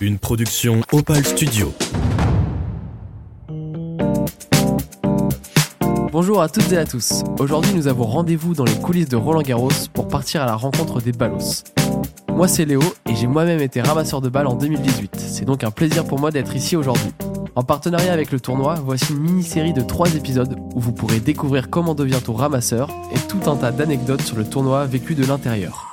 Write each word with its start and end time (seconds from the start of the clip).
Une 0.00 0.20
production 0.20 0.80
Opal 0.92 1.24
Studio. 1.24 1.72
Bonjour 6.12 6.40
à 6.40 6.48
toutes 6.48 6.70
et 6.70 6.76
à 6.76 6.84
tous. 6.84 7.24
Aujourd'hui, 7.40 7.74
nous 7.74 7.88
avons 7.88 8.04
rendez-vous 8.04 8.54
dans 8.54 8.62
les 8.64 8.76
coulisses 8.76 9.08
de 9.08 9.16
Roland 9.16 9.42
Garros 9.42 9.72
pour 9.92 10.06
partir 10.06 10.42
à 10.42 10.46
la 10.46 10.54
rencontre 10.54 11.00
des 11.00 11.10
ballos. 11.10 11.64
Moi, 12.28 12.46
c'est 12.46 12.64
Léo 12.64 12.80
et 13.06 13.16
j'ai 13.16 13.26
moi-même 13.26 13.58
été 13.58 13.80
ramasseur 13.80 14.20
de 14.20 14.28
balles 14.28 14.46
en 14.46 14.54
2018. 14.54 15.16
C'est 15.16 15.44
donc 15.44 15.64
un 15.64 15.72
plaisir 15.72 16.04
pour 16.04 16.20
moi 16.20 16.30
d'être 16.30 16.54
ici 16.54 16.76
aujourd'hui. 16.76 17.12
En 17.56 17.64
partenariat 17.64 18.12
avec 18.12 18.30
le 18.30 18.38
tournoi, 18.38 18.76
voici 18.76 19.12
une 19.12 19.18
mini-série 19.18 19.72
de 19.72 19.80
3 19.80 20.14
épisodes 20.14 20.56
où 20.76 20.80
vous 20.80 20.92
pourrez 20.92 21.18
découvrir 21.18 21.70
comment 21.70 21.96
devient-on 21.96 22.34
ramasseur 22.34 22.88
et 23.12 23.18
tout 23.26 23.50
un 23.50 23.56
tas 23.56 23.72
d'anecdotes 23.72 24.22
sur 24.22 24.36
le 24.36 24.44
tournoi 24.44 24.86
vécu 24.86 25.16
de 25.16 25.24
l'intérieur. 25.24 25.87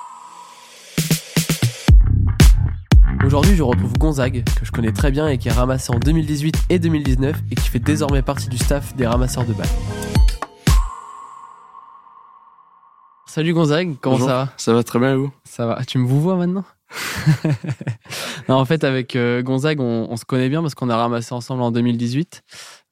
Aujourd'hui, 3.35 3.57
je 3.57 3.63
retrouve 3.63 3.91
Gonzague, 3.97 4.45
que 4.45 4.63
je 4.65 4.71
connais 4.71 4.93
très 4.93 5.11
bien 5.11 5.27
et 5.27 5.37
qui 5.37 5.49
a 5.49 5.53
ramassé 5.53 5.91
en 5.91 5.99
2018 5.99 6.55
et 6.69 6.79
2019 6.79 7.35
et 7.51 7.55
qui 7.55 7.67
fait 7.67 7.79
désormais 7.79 8.21
partie 8.21 8.47
du 8.47 8.57
staff 8.57 8.95
des 8.95 9.05
ramasseurs 9.05 9.43
de 9.43 9.51
balles. 9.51 9.67
Salut 13.27 13.53
Gonzague, 13.53 13.97
comment 13.99 14.15
Bonjour. 14.15 14.29
ça 14.29 14.35
va? 14.35 14.53
Ça 14.55 14.73
va 14.73 14.83
très 14.83 14.99
bien 14.99 15.11
et 15.11 15.15
vous? 15.17 15.33
Ça 15.43 15.65
va. 15.65 15.83
Tu 15.85 15.97
me 15.97 16.07
vous 16.07 16.21
vois 16.21 16.37
maintenant? 16.37 16.63
Non, 18.47 18.55
en 18.55 18.63
fait, 18.63 18.85
avec 18.85 19.17
euh, 19.17 19.41
Gonzague, 19.41 19.81
on, 19.81 20.07
on 20.09 20.15
se 20.15 20.23
connaît 20.23 20.47
bien 20.47 20.61
parce 20.61 20.75
qu'on 20.75 20.89
a 20.89 20.95
ramassé 20.95 21.33
ensemble 21.33 21.61
en 21.63 21.71
2018. 21.71 22.41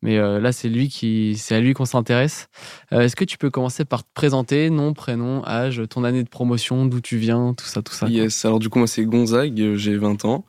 Mais 0.04 0.18
euh, 0.18 0.42
là, 0.42 0.52
c'est 0.52 0.68
lui 0.68 0.90
qui, 0.90 1.38
c'est 1.38 1.56
à 1.56 1.62
lui 1.62 1.74
qu'on 1.74 1.86
s'intéresse. 1.86 2.50
Euh, 2.92 3.00
Est-ce 3.00 3.16
que 3.16 3.24
tu 3.24 3.38
peux 3.38 3.50
commencer 3.50 3.86
par 3.86 4.04
te 4.04 4.10
présenter, 4.14 4.70
nom, 4.70 4.94
prénom, 4.94 5.46
âge, 5.46 5.82
ton 5.90 6.04
année 6.04 6.24
de 6.24 6.28
promotion, 6.30 6.86
d'où 6.86 7.00
tu 7.00 7.16
viens, 7.16 7.54
tout 7.54 7.66
ça, 7.66 7.82
tout 7.82 7.94
ça. 7.94 8.08
Yes, 8.10 8.44
alors 8.44 8.60
du 8.60 8.68
coup 8.68 8.80
moi 8.80 8.88
c'est 8.88 9.06
Gonzague, 9.06 9.62
euh, 9.62 9.78
j'ai 9.78 9.96
20 9.96 10.26
ans. 10.26 10.44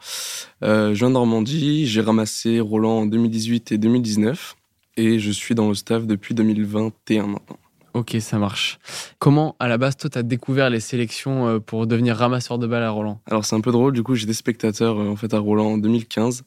Je 0.60 0.92
viens 0.92 1.08
de 1.08 1.14
Normandie, 1.14 1.86
j'ai 1.86 2.00
ramassé 2.00 2.58
Roland 2.58 3.02
en 3.02 3.06
2018 3.06 3.70
et 3.70 3.78
2019 3.78 4.56
et 4.96 5.20
je 5.20 5.30
suis 5.30 5.54
dans 5.54 5.68
le 5.68 5.74
staff 5.74 6.04
depuis 6.04 6.34
2021 6.34 7.28
maintenant. 7.28 7.58
Ok, 7.94 8.16
ça 8.18 8.40
marche. 8.40 8.80
Comment, 9.20 9.54
à 9.60 9.68
la 9.68 9.78
base, 9.78 9.96
toi, 9.96 10.10
t'as 10.10 10.24
découvert 10.24 10.68
les 10.68 10.80
sélections 10.80 11.46
euh, 11.46 11.58
pour 11.60 11.86
devenir 11.86 12.16
ramasseur 12.16 12.58
de 12.58 12.66
balles 12.66 12.82
à 12.82 12.90
Roland? 12.90 13.20
Alors 13.30 13.44
c'est 13.44 13.54
un 13.54 13.60
peu 13.60 13.70
drôle, 13.70 13.92
du 13.92 14.02
coup 14.02 14.16
j'étais 14.16 14.32
spectateur 14.32 14.98
euh, 14.98 15.08
en 15.08 15.14
fait 15.14 15.32
à 15.32 15.38
Roland 15.38 15.74
en 15.74 15.78
2015 15.78 16.42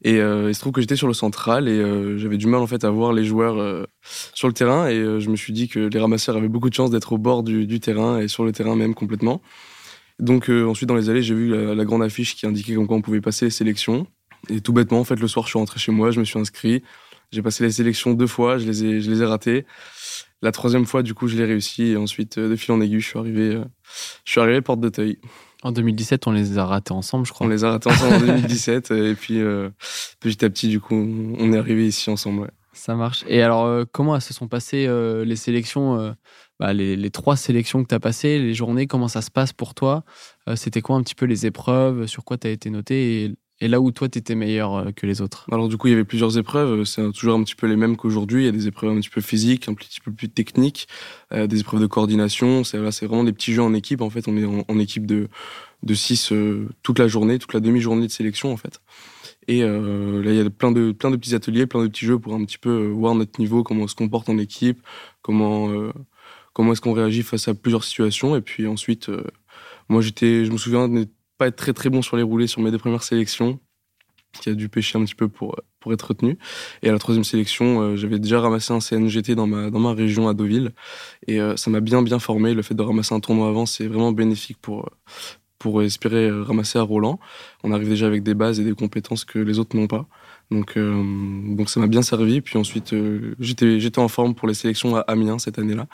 et 0.00 0.14
euh, 0.14 0.48
il 0.48 0.54
se 0.54 0.60
trouve 0.60 0.72
que 0.72 0.80
j'étais 0.80 0.96
sur 0.96 1.06
le 1.06 1.12
central 1.12 1.68
et 1.68 2.18
j'avais 2.18 2.38
du 2.38 2.46
mal 2.46 2.62
en 2.62 2.66
fait 2.66 2.84
à 2.84 2.90
voir 2.90 3.12
les 3.12 3.24
joueurs 3.24 3.86
sur 4.32 4.48
le 4.48 4.54
terrain. 4.54 4.88
Et 4.88 5.20
je 5.20 5.28
me 5.28 5.36
suis 5.36 5.52
dit 5.52 5.68
que 5.68 5.80
les 5.80 6.00
ramasseurs 6.00 6.38
avaient 6.38 6.48
beaucoup 6.48 6.70
de 6.70 6.74
chance 6.74 6.90
d'être 6.90 7.12
au 7.12 7.18
bord 7.18 7.42
du, 7.42 7.80
terrain 7.80 8.18
et 8.18 8.28
sur 8.28 8.44
le 8.44 8.52
terrain 8.52 8.74
même 8.74 8.94
complètement. 8.94 9.42
Donc 10.18 10.48
ensuite 10.48 10.88
dans 10.88 10.94
les 10.94 11.10
allées 11.10 11.22
j'ai 11.22 11.34
vu 11.34 11.74
la, 11.74 11.84
grande 11.84 12.02
affiche 12.02 12.34
qui 12.34 12.46
indiquait 12.46 12.74
comme 12.74 12.86
on 12.88 13.02
pouvait 13.02 13.20
passer 13.20 13.44
les 13.44 13.50
sélections. 13.50 14.06
Et 14.48 14.62
tout 14.62 14.72
bêtement 14.72 15.00
en 15.00 15.04
fait 15.04 15.20
le 15.20 15.28
soir 15.28 15.44
je 15.44 15.50
suis 15.50 15.58
rentré 15.58 15.78
chez 15.78 15.92
moi, 15.92 16.10
je 16.12 16.20
me 16.20 16.24
suis 16.24 16.38
inscrit, 16.38 16.82
j'ai 17.32 17.42
passé 17.42 17.64
les 17.64 17.70
sélections 17.72 18.12
deux 18.14 18.26
fois, 18.26 18.58
je 18.58 18.66
les 18.66 18.84
ai, 18.84 19.00
je 19.00 19.10
les 19.10 19.22
ai 19.22 19.26
ratées. 19.26 19.66
La 20.42 20.52
troisième 20.52 20.86
fois, 20.86 21.02
du 21.02 21.14
coup, 21.14 21.26
je 21.28 21.36
l'ai 21.36 21.44
réussi. 21.44 21.84
Et 21.88 21.96
ensuite, 21.96 22.38
euh, 22.38 22.48
de 22.48 22.56
fil 22.56 22.72
en 22.72 22.80
aiguille, 22.80 23.00
je 23.00 23.08
suis 23.08 23.18
arrivé, 23.18 23.54
euh, 23.56 23.64
je 24.24 24.30
suis 24.32 24.40
arrivé 24.40 24.60
porte 24.60 24.80
d'Auteuil. 24.80 25.18
En 25.64 25.72
2017, 25.72 26.26
on 26.28 26.30
les 26.32 26.58
a 26.58 26.64
ratés 26.64 26.92
ensemble, 26.92 27.26
je 27.26 27.32
crois. 27.32 27.46
On 27.46 27.50
les 27.50 27.64
a 27.64 27.70
ratés 27.72 27.90
ensemble 27.90 28.14
en 28.14 28.18
2017 28.26 28.92
et 28.92 29.14
puis 29.16 29.40
euh, 29.40 29.70
petit 30.20 30.44
à 30.44 30.50
petit 30.50 30.68
du 30.68 30.78
coup 30.80 30.94
on 30.94 31.52
est 31.52 31.58
arrivé 31.58 31.86
ici 31.88 32.08
ensemble. 32.10 32.42
ouais. 32.42 32.50
Ça 32.72 32.94
marche. 32.94 33.24
Et 33.26 33.42
alors, 33.42 33.64
euh, 33.64 33.82
comment 33.90 34.20
se 34.20 34.32
sont 34.32 34.46
passées 34.46 34.86
euh, 34.86 35.24
les 35.24 35.34
sélections, 35.34 35.98
euh, 35.98 36.12
bah, 36.60 36.72
les, 36.72 36.94
les 36.94 37.10
trois 37.10 37.36
sélections 37.36 37.82
que 37.82 37.88
tu 37.88 37.94
as 37.96 37.98
passées, 37.98 38.38
les 38.38 38.54
journées, 38.54 38.86
comment 38.86 39.08
ça 39.08 39.20
se 39.20 39.32
passe 39.32 39.52
pour 39.52 39.74
toi 39.74 40.04
Euh, 40.48 40.54
C'était 40.54 40.80
quoi 40.80 40.94
un 40.94 41.02
petit 41.02 41.16
peu 41.16 41.26
les 41.26 41.44
épreuves, 41.44 42.06
sur 42.06 42.24
quoi 42.24 42.38
tu 42.38 42.46
as 42.46 42.50
été 42.50 42.70
noté 42.70 43.24
et, 43.24 43.34
et 43.60 43.68
là 43.68 43.80
où 43.80 43.90
toi, 43.90 44.08
tu 44.08 44.18
étais 44.18 44.34
meilleur 44.34 44.74
euh, 44.74 44.90
que 44.92 45.06
les 45.06 45.20
autres 45.20 45.46
Alors 45.50 45.68
du 45.68 45.76
coup 45.76 45.88
il 45.88 45.90
y 45.90 45.94
avait 45.94 46.04
plusieurs 46.04 46.38
épreuves, 46.38 46.84
c'est 46.84 47.10
toujours 47.12 47.36
un 47.36 47.42
petit 47.42 47.54
peu 47.54 47.66
les 47.66 47.76
mêmes 47.76 47.96
qu'aujourd'hui. 47.96 48.42
Il 48.42 48.46
y 48.46 48.48
a 48.48 48.52
des 48.52 48.68
épreuves 48.68 48.90
un 48.90 49.00
petit 49.00 49.10
peu 49.10 49.20
physiques, 49.20 49.68
un 49.68 49.74
petit 49.74 50.00
peu 50.00 50.12
plus 50.12 50.28
techniques, 50.28 50.88
euh, 51.32 51.46
des 51.46 51.60
épreuves 51.60 51.80
de 51.80 51.86
coordination. 51.86 52.64
C'est 52.64 52.78
là 52.78 52.92
c'est 52.92 53.06
vraiment 53.06 53.24
des 53.24 53.32
petits 53.32 53.52
jeux 53.52 53.62
en 53.62 53.74
équipe. 53.74 54.00
En 54.00 54.10
fait 54.10 54.28
on 54.28 54.36
est 54.36 54.44
en, 54.44 54.78
équipe 54.78 55.06
de 55.06 55.28
de 55.82 55.94
six 55.94 56.32
euh, 56.32 56.68
toute 56.82 56.98
la 56.98 57.08
journée, 57.08 57.38
toute 57.38 57.54
la 57.54 57.60
demi-journée 57.60 58.06
de 58.06 58.12
sélection 58.12 58.52
en 58.52 58.56
fait. 58.56 58.80
Et 59.48 59.62
euh, 59.62 60.22
là 60.22 60.32
il 60.32 60.36
y 60.36 60.40
a 60.40 60.50
plein 60.50 60.70
de 60.72 60.92
plein 60.92 61.10
de 61.10 61.16
petits 61.16 61.34
ateliers, 61.34 61.66
plein 61.66 61.82
de 61.82 61.88
petits 61.88 62.06
jeux 62.06 62.18
pour 62.18 62.34
un 62.34 62.44
petit 62.44 62.58
peu 62.58 62.70
euh, 62.70 62.88
voir 62.88 63.14
notre 63.14 63.40
niveau, 63.40 63.62
comment 63.62 63.84
on 63.84 63.88
se 63.88 63.94
comporte 63.94 64.28
en 64.28 64.38
équipe, 64.38 64.82
comment 65.22 65.70
euh, 65.70 65.92
comment 66.52 66.72
est-ce 66.72 66.80
qu'on 66.80 66.92
réagit 66.92 67.22
face 67.22 67.48
à 67.48 67.54
plusieurs 67.54 67.84
situations. 67.84 68.36
Et 68.36 68.40
puis 68.40 68.66
ensuite, 68.66 69.08
euh, 69.08 69.24
moi 69.88 70.02
je 70.02 70.50
me 70.50 70.58
souviens 70.58 70.88
pas 71.38 71.46
être 71.46 71.56
très 71.56 71.72
très 71.72 71.88
bon 71.88 72.02
sur 72.02 72.16
les 72.16 72.22
roulés 72.22 72.48
sur 72.48 72.60
mes 72.60 72.70
deux 72.70 72.78
premières 72.78 73.02
sélections, 73.02 73.60
qui 74.40 74.50
a 74.50 74.54
dû 74.54 74.68
pêcher 74.68 74.98
un 74.98 75.04
petit 75.04 75.14
peu 75.14 75.28
pour 75.28 75.56
pour 75.80 75.92
être 75.92 76.08
retenu. 76.08 76.38
Et 76.82 76.88
à 76.88 76.92
la 76.92 76.98
troisième 76.98 77.24
sélection, 77.24 77.80
euh, 77.80 77.96
j'avais 77.96 78.18
déjà 78.18 78.40
ramassé 78.40 78.72
un 78.72 78.80
CNGT 78.80 79.34
dans 79.34 79.46
ma 79.46 79.70
dans 79.70 79.78
ma 79.78 79.94
région 79.94 80.28
à 80.28 80.34
Deauville, 80.34 80.72
et 81.26 81.40
euh, 81.40 81.56
ça 81.56 81.70
m'a 81.70 81.80
bien 81.80 82.02
bien 82.02 82.18
formé. 82.18 82.54
Le 82.54 82.62
fait 82.62 82.74
de 82.74 82.82
ramasser 82.82 83.14
un 83.14 83.20
tournoi 83.20 83.48
avant, 83.48 83.66
c'est 83.66 83.86
vraiment 83.86 84.12
bénéfique 84.12 84.58
pour 84.60 84.90
pour 85.58 85.82
espérer 85.82 86.30
ramasser 86.30 86.78
à 86.78 86.82
Roland. 86.82 87.18
On 87.64 87.72
arrive 87.72 87.88
déjà 87.88 88.06
avec 88.06 88.22
des 88.22 88.34
bases 88.34 88.60
et 88.60 88.64
des 88.64 88.74
compétences 88.74 89.24
que 89.24 89.40
les 89.40 89.58
autres 89.58 89.76
n'ont 89.76 89.88
pas. 89.88 90.06
Donc, 90.52 90.76
euh, 90.76 91.02
donc 91.56 91.68
ça 91.68 91.80
m'a 91.80 91.88
bien 91.88 92.02
servi. 92.02 92.40
Puis 92.40 92.58
ensuite, 92.58 92.94
j'étais, 93.40 93.98
en 93.98 94.08
forme 94.08 94.34
pour 94.36 94.46
les 94.46 94.54
sélections 94.54 94.96
à 94.96 95.00
Amiens 95.00 95.38
cette 95.40 95.58
année-là. 95.58 95.88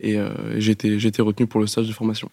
Et 0.00 0.16
j'étais, 0.56 0.98
j'étais 0.98 1.20
retenu 1.20 1.46
pour 1.46 1.60
le 1.60 1.66
stage 1.66 1.86
de 1.86 1.92
formation. 1.92 2.30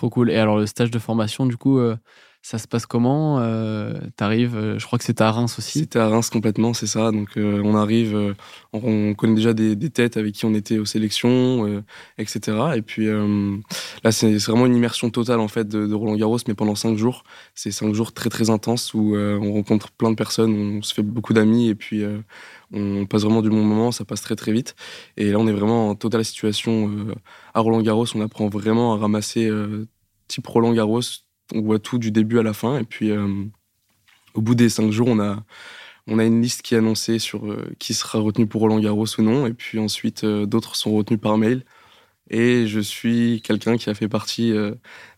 Trop 0.00 0.08
cool. 0.08 0.30
Et 0.30 0.36
alors, 0.38 0.56
le 0.56 0.64
stage 0.64 0.90
de 0.90 0.98
formation, 0.98 1.44
du 1.44 1.58
coup, 1.58 1.78
euh, 1.78 1.94
ça 2.42 2.56
se 2.58 2.66
passe 2.66 2.86
comment 2.86 3.38
euh, 3.40 3.92
T'arrives, 4.16 4.56
euh, 4.56 4.78
je 4.78 4.86
crois 4.86 4.98
que 4.98 5.04
c'était 5.04 5.22
à 5.22 5.30
Reims 5.30 5.58
aussi. 5.58 5.80
C'était 5.80 5.98
à 5.98 6.08
Reims 6.08 6.30
complètement, 6.30 6.72
c'est 6.72 6.86
ça. 6.86 7.12
Donc 7.12 7.36
euh, 7.36 7.60
on 7.62 7.74
arrive, 7.74 8.34
on, 8.72 8.80
on 8.82 9.14
connaît 9.14 9.34
déjà 9.34 9.52
des, 9.52 9.76
têtes 9.90 10.16
avec 10.16 10.34
qui 10.34 10.46
on 10.46 10.54
était 10.54 10.78
aux 10.78 10.86
sélections, 10.86 11.82
etc. 12.18 12.58
Et 12.76 12.82
puis 12.82 13.06
là, 13.06 14.12
c'est 14.12 14.36
vraiment 14.38 14.66
une 14.66 14.76
immersion 14.76 15.10
totale 15.10 15.40
en 15.40 15.48
fait 15.48 15.68
de, 15.68 15.86
de 15.86 15.94
Roland 15.94 16.16
Garros, 16.16 16.38
mais 16.48 16.54
pendant 16.54 16.74
cinq 16.74 16.96
jours. 16.96 17.24
C'est 17.54 17.72
cinq 17.72 17.94
jours 17.94 18.12
très 18.12 18.30
très 18.30 18.50
intenses 18.50 18.94
où 18.94 19.16
on 19.16 19.52
rencontre 19.52 19.90
plein 19.92 20.10
de 20.10 20.16
personnes, 20.16 20.78
on 20.78 20.82
se 20.82 20.94
fait 20.94 21.02
beaucoup 21.02 21.34
d'amis 21.34 21.68
et 21.68 21.74
puis 21.74 22.04
on 22.72 23.06
passe 23.06 23.22
vraiment 23.22 23.42
du 23.42 23.50
bon 23.50 23.62
moment. 23.62 23.92
Ça 23.92 24.04
passe 24.04 24.22
très 24.22 24.36
très 24.36 24.52
vite. 24.52 24.76
Et 25.16 25.30
là, 25.30 25.38
on 25.38 25.46
est 25.46 25.52
vraiment 25.52 25.90
en 25.90 25.94
totale 25.94 26.24
situation 26.24 26.90
à 27.54 27.60
Roland 27.60 27.82
Garros. 27.82 28.06
On 28.14 28.20
apprend 28.22 28.48
vraiment 28.48 28.94
à 28.94 28.98
ramasser 28.98 29.50
type 30.28 30.46
Roland 30.46 30.72
Garros. 30.72 31.00
On 31.54 31.62
voit 31.62 31.78
tout 31.78 31.98
du 31.98 32.10
début 32.10 32.38
à 32.38 32.42
la 32.42 32.52
fin. 32.52 32.78
Et 32.78 32.84
puis 32.84 33.10
euh, 33.10 33.44
au 34.34 34.40
bout 34.40 34.54
des 34.54 34.68
cinq 34.68 34.90
jours, 34.90 35.08
on 35.08 35.20
a 35.20 35.42
on 36.06 36.18
a 36.18 36.24
une 36.24 36.42
liste 36.42 36.62
qui 36.62 36.74
est 36.74 36.78
annoncée 36.78 37.18
sur 37.18 37.46
euh, 37.46 37.72
qui 37.78 37.94
sera 37.94 38.18
retenu 38.18 38.46
pour 38.46 38.62
Roland 38.62 38.80
Garros 38.80 39.06
ou 39.18 39.22
non. 39.22 39.46
Et 39.46 39.52
puis 39.52 39.78
ensuite, 39.78 40.24
euh, 40.24 40.46
d'autres 40.46 40.76
sont 40.76 40.92
retenus 40.92 41.20
par 41.20 41.38
mail. 41.38 41.64
Et 42.30 42.66
je 42.68 42.80
suis 42.80 43.42
quelqu'un 43.42 43.76
qui 43.76 43.90
a 43.90 43.94
fait 43.94 44.08
partie 44.08 44.54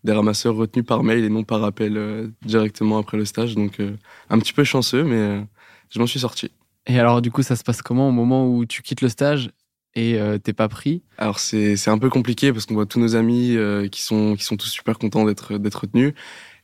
des 0.02 0.12
ramasseurs 0.12 0.54
retenus 0.54 0.86
par 0.86 1.02
mail 1.02 1.24
et 1.24 1.28
non 1.28 1.44
par 1.44 1.62
appel 1.62 2.32
directement 2.40 2.96
après 2.96 3.18
le 3.18 3.26
stage. 3.26 3.54
Donc 3.54 3.82
un 4.30 4.38
petit 4.38 4.54
peu 4.54 4.64
chanceux, 4.64 5.04
mais 5.04 5.44
je 5.90 5.98
m'en 5.98 6.06
suis 6.06 6.20
sorti. 6.20 6.50
Et 6.86 6.98
alors, 6.98 7.20
du 7.20 7.30
coup, 7.30 7.42
ça 7.42 7.54
se 7.54 7.64
passe 7.64 7.82
comment 7.82 8.08
au 8.08 8.12
moment 8.12 8.48
où 8.48 8.64
tu 8.64 8.80
quittes 8.80 9.02
le 9.02 9.10
stage 9.10 9.50
et 9.94 10.18
euh, 10.18 10.38
t'es 10.38 10.52
pas 10.52 10.68
pris. 10.68 11.02
Alors 11.18 11.38
c'est 11.38 11.76
c'est 11.76 11.90
un 11.90 11.98
peu 11.98 12.08
compliqué 12.08 12.52
parce 12.52 12.66
qu'on 12.66 12.74
voit 12.74 12.86
tous 12.86 13.00
nos 13.00 13.14
amis 13.16 13.56
euh, 13.56 13.88
qui 13.88 14.02
sont 14.02 14.36
qui 14.36 14.44
sont 14.44 14.56
tous 14.56 14.68
super 14.68 14.98
contents 14.98 15.24
d'être 15.24 15.58
d'être 15.58 15.82
retenus. 15.82 16.14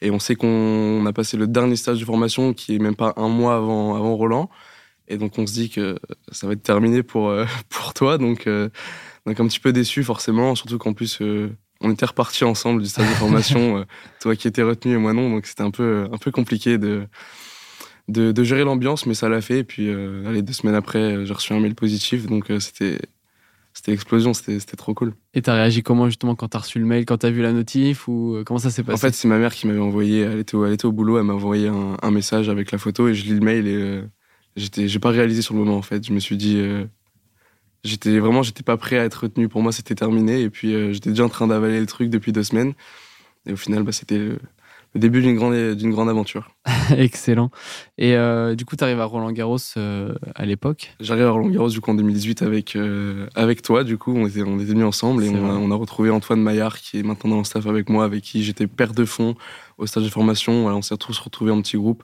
Et 0.00 0.10
on 0.10 0.18
sait 0.18 0.36
qu'on 0.36 1.04
a 1.06 1.12
passé 1.12 1.36
le 1.36 1.46
dernier 1.46 1.76
stage 1.76 1.98
de 1.98 2.04
formation 2.04 2.54
qui 2.54 2.76
est 2.76 2.78
même 2.78 2.96
pas 2.96 3.12
un 3.16 3.28
mois 3.28 3.56
avant 3.56 3.96
avant 3.96 4.16
Roland. 4.16 4.50
Et 5.08 5.18
donc 5.18 5.38
on 5.38 5.46
se 5.46 5.52
dit 5.52 5.70
que 5.70 5.98
ça 6.32 6.46
va 6.46 6.54
être 6.54 6.62
terminé 6.62 7.02
pour 7.02 7.28
euh, 7.28 7.44
pour 7.68 7.92
toi. 7.94 8.18
Donc 8.18 8.48
donc 9.26 9.40
un 9.40 9.46
petit 9.46 9.60
peu 9.60 9.72
déçu 9.72 10.04
forcément. 10.04 10.54
Surtout 10.54 10.78
qu'en 10.78 10.94
plus 10.94 11.20
on 11.80 11.90
était 11.92 12.06
repartis 12.06 12.44
ensemble 12.44 12.82
du 12.82 12.88
stage 12.88 13.08
de 13.08 13.14
formation 13.14 13.84
toi 14.20 14.36
qui 14.36 14.48
étais 14.48 14.62
retenu 14.62 14.94
et 14.94 14.98
moi 14.98 15.12
non. 15.12 15.28
Donc 15.30 15.46
c'était 15.46 15.62
un 15.62 15.70
peu 15.70 16.08
un 16.10 16.18
peu 16.18 16.30
compliqué 16.30 16.78
de 16.78 17.06
de, 18.08 18.32
de 18.32 18.42
gérer 18.42 18.64
l'ambiance 18.64 19.04
mais 19.04 19.12
ça 19.12 19.28
l'a 19.28 19.42
fait. 19.42 19.58
Et 19.58 19.64
puis 19.64 19.90
allez 19.90 20.40
deux 20.40 20.54
semaines 20.54 20.76
après 20.76 21.26
j'ai 21.26 21.34
reçu 21.34 21.52
un 21.52 21.60
mail 21.60 21.74
positif. 21.74 22.24
Donc 22.26 22.50
c'était 22.60 22.98
c'était 23.78 23.92
l'explosion, 23.92 24.34
c'était 24.34 24.58
trop 24.76 24.92
cool. 24.92 25.14
Et 25.34 25.42
t'as 25.42 25.54
réagi 25.54 25.84
comment 25.84 26.06
justement 26.06 26.34
quand 26.34 26.48
t'as 26.48 26.58
reçu 26.58 26.80
le 26.80 26.84
mail, 26.84 27.04
quand 27.06 27.18
t'as 27.18 27.30
vu 27.30 27.42
la 27.42 27.52
notif 27.52 28.08
ou 28.08 28.34
euh, 28.34 28.42
comment 28.42 28.58
ça 28.58 28.70
s'est 28.70 28.82
passé? 28.82 28.94
En 28.96 28.98
fait, 29.08 29.14
c'est 29.14 29.28
ma 29.28 29.38
mère 29.38 29.54
qui 29.54 29.68
m'avait 29.68 29.78
envoyé, 29.78 30.22
elle 30.22 30.40
était, 30.40 30.56
au, 30.56 30.66
elle 30.66 30.72
était 30.72 30.86
au 30.86 30.90
boulot, 30.90 31.16
elle 31.16 31.22
m'a 31.22 31.34
envoyé 31.34 31.68
un, 31.68 31.96
un 32.02 32.10
message 32.10 32.48
avec 32.48 32.72
la 32.72 32.78
photo 32.78 33.06
et 33.06 33.14
je 33.14 33.22
lis 33.22 33.34
le 33.34 33.40
mail 33.40 33.68
et 33.68 33.76
euh, 33.76 34.02
j'étais, 34.56 34.88
j'ai 34.88 34.98
pas 34.98 35.10
réalisé 35.10 35.42
sur 35.42 35.54
le 35.54 35.60
moment 35.60 35.76
en 35.76 35.82
fait. 35.82 36.04
Je 36.04 36.12
me 36.12 36.18
suis 36.18 36.36
dit, 36.36 36.56
euh, 36.56 36.86
j'étais 37.84 38.18
vraiment, 38.18 38.42
j'étais 38.42 38.64
pas 38.64 38.76
prêt 38.76 38.98
à 38.98 39.04
être 39.04 39.22
retenu. 39.22 39.48
Pour 39.48 39.62
moi, 39.62 39.70
c'était 39.70 39.94
terminé 39.94 40.40
et 40.42 40.50
puis 40.50 40.74
euh, 40.74 40.92
j'étais 40.92 41.10
déjà 41.10 41.24
en 41.24 41.28
train 41.28 41.46
d'avaler 41.46 41.78
le 41.78 41.86
truc 41.86 42.10
depuis 42.10 42.32
deux 42.32 42.42
semaines. 42.42 42.74
Et 43.46 43.52
au 43.52 43.56
final, 43.56 43.84
bah, 43.84 43.92
c'était 43.92 44.32
le, 44.94 45.00
début 45.00 45.22
d'une 45.22 45.36
grande, 45.36 45.74
d'une 45.74 45.90
grande 45.90 46.08
aventure. 46.08 46.50
Excellent. 46.96 47.50
Et 47.96 48.14
euh, 48.14 48.54
du 48.54 48.64
coup, 48.64 48.76
t'arrives 48.76 49.00
à 49.00 49.04
Roland 49.04 49.30
Garros 49.32 49.58
euh, 49.76 50.14
à 50.34 50.46
l'époque? 50.46 50.94
J'arrive 51.00 51.24
à 51.24 51.30
Roland 51.30 51.48
Garros 51.48 51.70
du 51.70 51.80
coup 51.80 51.90
en 51.90 51.94
2018 51.94 52.42
avec 52.42 52.76
euh, 52.76 53.26
avec 53.34 53.62
toi. 53.62 53.84
Du 53.84 53.98
coup, 53.98 54.14
on 54.14 54.26
était 54.26 54.42
on 54.42 54.58
était 54.58 54.72
venus 54.72 54.84
ensemble 54.84 55.24
et 55.24 55.28
on 55.28 55.36
a, 55.36 55.38
vrai. 55.38 55.60
on 55.60 55.70
a 55.70 55.74
retrouvé 55.74 56.10
Antoine 56.10 56.40
Maillard 56.40 56.78
qui 56.78 56.98
est 56.98 57.02
maintenant 57.02 57.30
dans 57.30 57.38
le 57.38 57.44
staff 57.44 57.66
avec 57.66 57.88
moi, 57.88 58.04
avec 58.04 58.22
qui 58.22 58.42
j'étais 58.42 58.66
père 58.66 58.92
de 58.92 59.04
fond 59.04 59.34
au 59.78 59.86
stage 59.86 60.04
de 60.04 60.10
formation. 60.10 60.62
Voilà, 60.62 60.76
on 60.76 60.82
s'est 60.82 60.96
tous 60.96 61.18
retrouvés 61.18 61.52
en 61.52 61.60
petit 61.62 61.76
groupe 61.76 62.02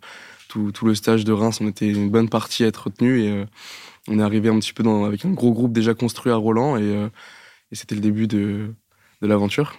tout, 0.48 0.86
le 0.86 0.94
stage 0.94 1.24
de 1.24 1.32
Reims, 1.32 1.60
on 1.60 1.66
était 1.66 1.90
une 1.90 2.10
bonne 2.10 2.28
partie 2.28 2.62
à 2.62 2.68
être 2.68 2.84
retenu 2.84 3.22
et 3.22 3.44
on 4.06 4.20
est 4.20 4.22
arrivé 4.22 4.48
un 4.50 4.58
petit 4.60 4.72
peu 4.72 4.84
dans, 4.84 5.04
avec 5.04 5.24
un 5.24 5.30
gros 5.30 5.52
groupe 5.52 5.72
déjà 5.72 5.94
construit 5.94 6.30
à 6.30 6.36
Roland 6.36 6.76
et, 6.76 7.10
c'était 7.72 7.96
le 7.96 8.00
début 8.00 8.28
de, 8.28 8.72
de 9.20 9.26
l'aventure. 9.26 9.74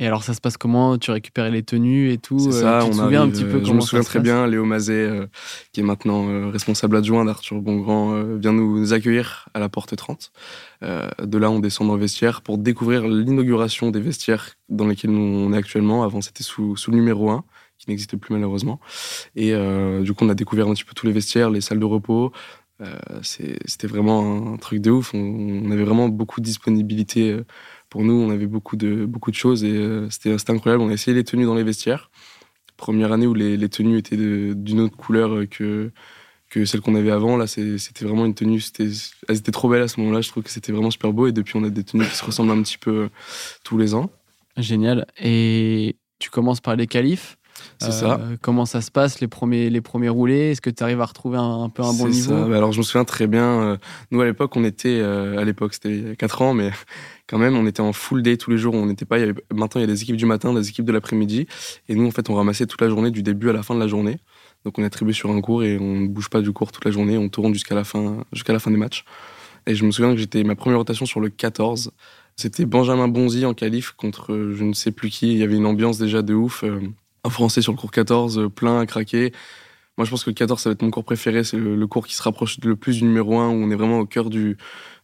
Et 0.00 0.06
alors, 0.06 0.22
ça 0.22 0.32
se 0.32 0.40
passe 0.40 0.56
comment? 0.56 0.96
Tu 0.96 1.10
récupères 1.10 1.50
les 1.50 1.64
tenues 1.64 2.12
et 2.12 2.18
tout 2.18 2.38
C'est 2.38 2.52
ça, 2.52 2.80
tu 2.82 2.90
te 2.90 2.94
on 2.94 3.02
souviens 3.04 3.22
un 3.22 3.30
petit 3.30 3.44
peu 3.44 3.56
euh, 3.56 3.64
Je 3.64 3.72
me 3.72 3.80
souviens 3.80 4.04
très 4.04 4.20
bien, 4.20 4.46
Léo 4.46 4.64
Mazet, 4.64 4.92
euh, 4.92 5.26
qui 5.72 5.80
est 5.80 5.82
maintenant 5.82 6.28
euh, 6.28 6.50
responsable 6.50 6.96
adjoint 6.96 7.24
d'Arthur 7.24 7.60
Bongrand, 7.60 8.22
vient 8.36 8.52
nous 8.52 8.92
accueillir 8.92 9.48
à 9.54 9.58
la 9.58 9.68
porte 9.68 9.96
30. 9.96 10.30
de 10.82 11.38
là, 11.38 11.50
on 11.50 11.58
descend 11.58 11.88
dans 11.88 11.94
le 11.94 12.00
vestiaire 12.00 12.42
pour 12.42 12.58
découvrir 12.58 13.08
l'inauguration 13.08 13.90
des 13.90 14.00
vestiaires 14.00 14.50
dans 14.68 14.86
lesquels 14.86 15.10
on 15.10 15.52
est 15.52 15.56
actuellement. 15.56 16.04
Avant, 16.04 16.20
c'était 16.20 16.44
sous, 16.44 16.76
sous 16.76 16.92
le 16.92 16.98
numéro 16.98 17.30
1, 17.30 17.44
qui 17.78 17.90
n'existe 17.90 18.16
plus 18.16 18.32
malheureusement. 18.32 18.78
Et 19.34 19.52
du 20.02 20.14
coup, 20.14 20.24
on 20.24 20.28
a 20.28 20.34
découvert 20.34 20.68
un 20.68 20.74
petit 20.74 20.84
peu 20.84 20.94
tous 20.94 21.06
les 21.06 21.12
vestiaires, 21.12 21.50
les 21.50 21.60
salles 21.60 21.80
de 21.80 21.84
repos. 21.84 22.32
c'était 23.22 23.88
vraiment 23.88 24.54
un 24.54 24.56
truc 24.58 24.80
de 24.80 24.92
ouf. 24.92 25.12
On, 25.12 25.18
on 25.64 25.70
avait 25.72 25.84
vraiment 25.84 26.08
beaucoup 26.08 26.40
de 26.40 26.44
disponibilité 26.44 27.36
pour 27.88 28.04
nous, 28.04 28.14
on 28.14 28.30
avait 28.30 28.46
beaucoup 28.46 28.76
de, 28.76 29.06
beaucoup 29.06 29.30
de 29.30 29.36
choses 29.36 29.64
et 29.64 29.76
euh, 29.76 30.08
c'était 30.10 30.34
incroyable. 30.50 30.82
On 30.82 30.90
a 30.90 30.92
essayé 30.92 31.14
les 31.14 31.24
tenues 31.24 31.44
dans 31.44 31.54
les 31.54 31.62
vestiaires. 31.62 32.10
Première 32.76 33.12
année 33.12 33.26
où 33.26 33.34
les, 33.34 33.56
les 33.56 33.68
tenues 33.68 33.98
étaient 33.98 34.16
d'une 34.16 34.80
autre 34.80 34.96
couleur 34.96 35.48
que, 35.50 35.90
que 36.50 36.64
celle 36.64 36.80
qu'on 36.80 36.94
avait 36.94 37.10
avant. 37.10 37.36
Là, 37.36 37.46
c'était 37.46 38.04
vraiment 38.04 38.26
une 38.26 38.34
tenue. 38.34 38.62
Elles 38.78 39.36
étaient 39.36 39.52
trop 39.52 39.68
belles 39.68 39.82
à 39.82 39.88
ce 39.88 40.00
moment-là. 40.00 40.20
Je 40.20 40.28
trouve 40.28 40.42
que 40.42 40.50
c'était 40.50 40.72
vraiment 40.72 40.90
super 40.90 41.12
beau. 41.12 41.26
Et 41.26 41.32
depuis, 41.32 41.56
on 41.56 41.64
a 41.64 41.70
des 41.70 41.84
tenues 41.84 42.04
qui 42.04 42.14
se 42.14 42.24
ressemblent 42.24 42.52
un 42.52 42.62
petit 42.62 42.78
peu 42.78 42.90
euh, 42.90 43.08
tous 43.64 43.78
les 43.78 43.94
ans. 43.94 44.10
Génial. 44.56 45.06
Et 45.18 45.96
tu 46.18 46.30
commences 46.30 46.60
par 46.60 46.76
les 46.76 46.86
qualifs. 46.86 47.36
C'est 47.80 47.90
ça. 47.90 48.20
Euh, 48.20 48.36
comment 48.40 48.66
ça 48.66 48.80
se 48.80 48.90
passe, 48.90 49.18
les 49.18 49.26
premiers, 49.26 49.68
les 49.68 49.80
premiers 49.80 50.08
roulés? 50.08 50.52
Est-ce 50.52 50.60
que 50.60 50.70
tu 50.70 50.80
arrives 50.84 51.00
à 51.00 51.06
retrouver 51.06 51.38
un, 51.38 51.68
peu 51.68 51.82
un 51.82 51.92
bon 51.92 52.08
niveau? 52.08 52.30
ça. 52.30 52.44
Bah, 52.44 52.56
alors, 52.56 52.70
je 52.70 52.78
me 52.78 52.84
souviens 52.84 53.04
très 53.04 53.26
bien. 53.26 53.78
nous, 54.12 54.20
à 54.20 54.24
l'époque, 54.24 54.54
on 54.54 54.62
était. 54.62 55.00
à 55.00 55.42
l'époque, 55.44 55.74
c'était 55.74 56.14
4 56.16 56.42
ans, 56.42 56.54
mais 56.54 56.70
quand 57.28 57.38
même, 57.38 57.56
on 57.56 57.66
était 57.66 57.82
en 57.82 57.92
full 57.92 58.22
day 58.22 58.36
tous 58.36 58.50
les 58.50 58.58
jours. 58.58 58.74
On 58.74 58.86
n'était 58.86 59.04
pas. 59.04 59.18
maintenant, 59.54 59.68
il 59.76 59.80
y 59.80 59.84
a 59.84 59.86
des 59.86 60.02
équipes 60.02 60.16
du 60.16 60.26
matin, 60.26 60.54
des 60.54 60.68
équipes 60.68 60.86
de 60.86 60.92
l'après-midi, 60.92 61.46
et 61.88 61.94
nous, 61.94 62.06
en 62.06 62.10
fait, 62.10 62.30
on 62.30 62.34
ramassait 62.34 62.66
toute 62.66 62.80
la 62.80 62.88
journée, 62.88 63.10
du 63.10 63.22
début 63.22 63.50
à 63.50 63.52
la 63.52 63.62
fin 63.62 63.74
de 63.74 63.80
la 63.80 63.86
journée. 63.86 64.16
Donc, 64.64 64.78
on 64.78 64.82
est 64.82 64.86
attribué 64.86 65.12
sur 65.12 65.30
un 65.30 65.40
cours 65.40 65.62
et 65.62 65.78
on 65.78 66.00
ne 66.00 66.08
bouge 66.08 66.30
pas 66.30 66.40
du 66.40 66.52
cours 66.52 66.72
toute 66.72 66.84
la 66.84 66.90
journée. 66.90 67.18
On 67.18 67.28
tourne 67.28 67.52
jusqu'à 67.52 67.74
la 67.74 67.84
fin, 67.84 68.24
jusqu'à 68.32 68.52
la 68.52 68.58
fin 68.58 68.70
des 68.70 68.76
matchs. 68.76 69.04
Et 69.66 69.74
je 69.74 69.84
me 69.84 69.90
souviens 69.90 70.12
que 70.12 70.18
j'étais 70.18 70.42
ma 70.42 70.56
première 70.56 70.78
rotation 70.78 71.04
sur 71.04 71.20
le 71.20 71.28
14. 71.28 71.92
C'était 72.36 72.64
Benjamin 72.64 73.08
Bonzi 73.08 73.44
en 73.44 73.52
qualif 73.52 73.92
contre 73.92 74.52
je 74.54 74.64
ne 74.64 74.72
sais 74.72 74.90
plus 74.90 75.10
qui. 75.10 75.32
Il 75.32 75.38
y 75.38 75.42
avait 75.42 75.56
une 75.56 75.66
ambiance 75.66 75.98
déjà 75.98 76.22
de 76.22 76.34
ouf. 76.34 76.64
Euh, 76.64 76.80
un 77.24 77.30
Français 77.30 77.60
sur 77.60 77.72
le 77.72 77.78
cours 77.78 77.90
14, 77.90 78.38
euh, 78.38 78.48
plein 78.48 78.80
à 78.80 78.86
craquer. 78.86 79.32
Moi, 79.98 80.04
je 80.04 80.10
pense 80.10 80.22
que 80.22 80.30
le 80.30 80.34
14, 80.34 80.62
ça 80.62 80.70
va 80.70 80.74
être 80.74 80.82
mon 80.82 80.90
cours 80.90 81.02
préféré. 81.02 81.42
C'est 81.42 81.56
le, 81.56 81.86
cours 81.88 82.06
qui 82.06 82.14
se 82.14 82.22
rapproche 82.22 82.58
le 82.62 82.76
plus 82.76 82.98
du 82.98 83.04
numéro 83.04 83.36
1, 83.36 83.48
où 83.48 83.52
on 83.52 83.68
est 83.68 83.74
vraiment 83.74 83.98
au 83.98 84.06
cœur 84.06 84.30
du, 84.30 84.56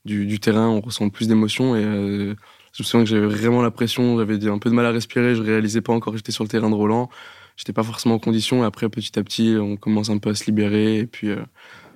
du, 0.04 0.38
terrain, 0.38 0.68
on 0.68 0.80
ressent 0.80 1.10
plus 1.10 1.26
d'émotions. 1.26 1.74
Et 1.74 1.82
euh, 1.82 2.36
je 2.72 2.82
me 2.82 2.84
souviens 2.84 3.04
que 3.04 3.10
j'avais 3.10 3.26
vraiment 3.26 3.60
la 3.60 3.72
pression, 3.72 4.16
j'avais 4.16 4.46
un 4.46 4.58
peu 4.58 4.70
de 4.70 4.74
mal 4.74 4.86
à 4.86 4.92
respirer, 4.92 5.34
je 5.34 5.42
réalisais 5.42 5.80
pas 5.80 5.92
encore 5.92 6.12
que 6.12 6.18
j'étais 6.18 6.30
sur 6.30 6.44
le 6.44 6.48
terrain 6.48 6.70
de 6.70 6.76
Roland. 6.76 7.10
J'étais 7.56 7.72
pas 7.72 7.82
forcément 7.82 8.14
en 8.14 8.18
condition. 8.20 8.62
Et 8.62 8.66
après, 8.66 8.88
petit 8.88 9.18
à 9.18 9.24
petit, 9.24 9.56
on 9.60 9.76
commence 9.76 10.10
un 10.10 10.18
peu 10.18 10.30
à 10.30 10.34
se 10.36 10.46
libérer. 10.46 10.98
Et 10.98 11.06
puis, 11.06 11.30
euh, 11.30 11.42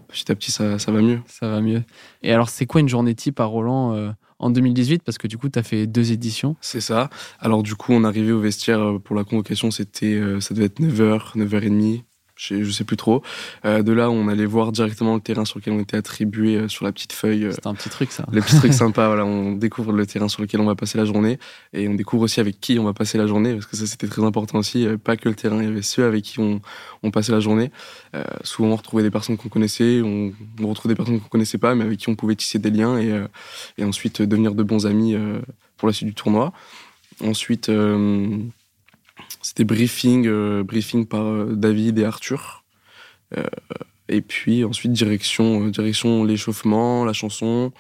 petit 0.09 0.33
à 0.33 0.35
petit, 0.35 0.51
ça, 0.51 0.81
ça, 0.81 0.91
va 0.91 1.01
mieux. 1.01 1.21
Ça 1.29 1.49
va 1.49 1.61
mieux. 1.61 1.85
Et 2.25 2.33
alors, 2.33 2.49
c'est 2.49 2.67
quoi 2.67 2.81
une 2.81 2.89
journée 2.89 3.15
type 3.15 3.39
à 3.39 3.45
Roland 3.45 3.95
euh, 3.95 4.11
en 4.41 4.51
2018 4.51 5.05
Parce 5.05 5.19
que 5.19 5.29
du 5.29 5.39
coup, 5.39 5.49
tu 5.49 5.59
as 5.59 5.63
fait 5.63 5.87
deux 5.87 6.11
éditions. 6.11 6.57
C'est 6.61 6.81
ça. 6.81 7.11
Alors, 7.39 7.63
du 7.63 7.77
coup, 7.77 7.93
on 7.93 8.03
arrivait 8.03 8.33
au 8.33 8.41
vestiaire 8.41 8.99
pour 9.05 9.15
la 9.15 9.23
convocation. 9.23 9.71
C'était, 9.71 10.21
ça 10.41 10.53
devait 10.53 10.67
être 10.67 10.81
9h, 10.81 11.37
9h30 11.37 12.03
je, 12.39 12.71
sais 12.71 12.85
plus 12.85 12.97
trop. 12.97 13.23
Euh, 13.65 13.83
de 13.83 13.93
là, 13.93 14.11
on 14.11 14.29
allait 14.29 14.47
voir 14.47 14.71
directement 14.71 15.15
le 15.15 15.21
terrain 15.21 15.45
sur 15.45 15.59
lequel 15.59 15.75
on 15.75 15.81
était 15.81 15.97
attribué 15.97 16.57
euh, 16.57 16.69
sur 16.69 16.85
la 16.85 16.93
petite 16.93 17.13
feuille. 17.13 17.47
Euh, 17.47 17.53
c'est 17.53 17.67
un 17.67 17.75
petit 17.75 17.89
truc, 17.89 18.13
ça. 18.13 18.25
Le 18.31 18.41
petit 18.41 18.57
truc 18.57 18.73
sympa, 18.85 19.09
voilà. 19.09 19.27
On 19.27 19.53
découvre 19.53 19.93
le 19.93 20.07
terrain 20.07 20.29
sur 20.29 20.43
lequel 20.43 20.61
on 20.61 20.65
va 20.65 20.77
passer 20.77 20.99
la 20.99 21.05
journée 21.05 21.39
et 21.73 21.89
on 21.89 21.95
découvre 21.95 22.23
aussi 22.23 22.39
avec 22.39 22.61
qui 22.61 22.79
on 22.79 22.85
va 22.85 22.93
passer 22.93 23.19
la 23.19 23.27
journée 23.27 23.55
parce 23.55 23.67
que 23.67 23.77
ça, 23.77 23.87
c'était 23.87 24.07
très 24.07 24.23
important 24.23 24.59
aussi. 24.59 24.87
Avait 24.87 24.99
pas 24.99 25.17
que 25.17 25.29
le 25.29 25.35
terrain, 25.35 25.59
il 25.61 25.65
y 25.65 25.69
avait 25.69 25.83
ceux 25.83 26.05
avec 26.05 26.23
qui 26.23 26.39
on, 26.39 26.61
on 27.03 27.11
passait 27.11 27.33
la 27.33 27.41
journée. 27.41 27.73
Euh, 28.15 28.23
souvent, 28.45 28.69
on 28.69 28.77
retrouvait 28.77 29.03
des 29.03 29.11
personnes 29.11 29.37
qu'on 29.37 29.49
connaissait, 29.49 30.01
on, 30.03 30.33
on, 30.61 30.69
retrouvait 30.69 30.95
des 30.95 30.97
personnes 30.97 31.21
qu'on 31.21 31.29
connaissait 31.29 31.59
pas, 31.59 31.75
mais 31.75 31.85
avec 31.85 31.99
qui 31.99 32.09
on 32.09 32.15
pouvait 32.15 32.37
tisser 32.37 32.61
des 32.61 32.71
liens 32.71 32.99
et, 32.99 33.13
et 33.79 33.85
ensuite 33.85 34.23
devenir 34.23 34.55
de 34.55 34.63
bons 34.63 34.87
amis 34.87 35.17
pour 35.77 35.89
la 35.89 35.93
suite 35.93 36.09
du 36.09 36.15
tournoi. 36.15 36.53
Ensuite, 37.21 37.69
c'était 39.43 39.65
briefing, 39.65 40.27
euh, 40.27 40.63
briefing 40.63 41.07
par 41.07 41.25
euh, 41.25 41.55
David 41.55 41.99
et 41.99 42.05
Arthur. 42.05 42.65
Euh, 43.37 43.43
et 44.09 44.21
puis 44.21 44.65
ensuite 44.65 44.93
direction, 44.93 45.69
direction 45.69 46.25
l'échauffement, 46.25 47.05
la 47.05 47.13
chanson, 47.13 47.73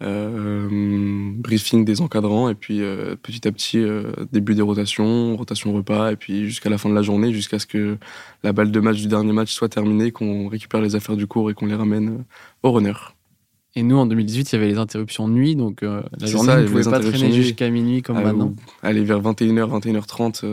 briefing 0.00 1.84
des 1.84 2.00
encadrants 2.00 2.48
et 2.48 2.56
puis 2.56 2.80
petit 3.22 3.46
à 3.46 3.52
petit 3.52 3.84
début 4.32 4.54
des 4.54 4.62
rotations, 4.62 5.36
rotation 5.36 5.72
repas 5.72 6.10
et 6.12 6.16
puis 6.16 6.46
jusqu'à 6.46 6.70
la 6.70 6.78
fin 6.78 6.88
de 6.88 6.94
la 6.94 7.02
journée, 7.02 7.32
jusqu'à 7.32 7.60
ce 7.60 7.66
que 7.66 7.98
la 8.42 8.52
balle 8.52 8.72
de 8.72 8.80
match 8.80 8.98
du 8.98 9.06
dernier 9.06 9.32
match 9.32 9.52
soit 9.52 9.68
terminée, 9.68 10.10
qu'on 10.10 10.48
récupère 10.48 10.80
les 10.80 10.96
affaires 10.96 11.16
du 11.16 11.28
cours 11.28 11.50
et 11.50 11.54
qu'on 11.54 11.66
les 11.66 11.74
ramène 11.74 12.24
au 12.62 12.72
runner. 12.72 12.94
Et 13.74 13.82
nous, 13.82 13.96
en 13.96 14.06
2018, 14.06 14.52
il 14.52 14.54
y 14.54 14.58
avait 14.58 14.68
les 14.68 14.78
interruptions 14.78 15.28
nuit, 15.28 15.56
donc 15.56 15.82
la 15.82 16.26
journée 16.26 16.56
ne 16.56 16.66
pouvait 16.66 16.84
pas 16.84 17.00
traîner 17.00 17.32
jusqu'à 17.32 17.70
minuit 17.70 18.02
comme 18.02 18.22
maintenant. 18.22 18.54
Allez, 18.82 19.02
vers 19.02 19.20
21h, 19.20 19.80
21h30, 19.80 20.44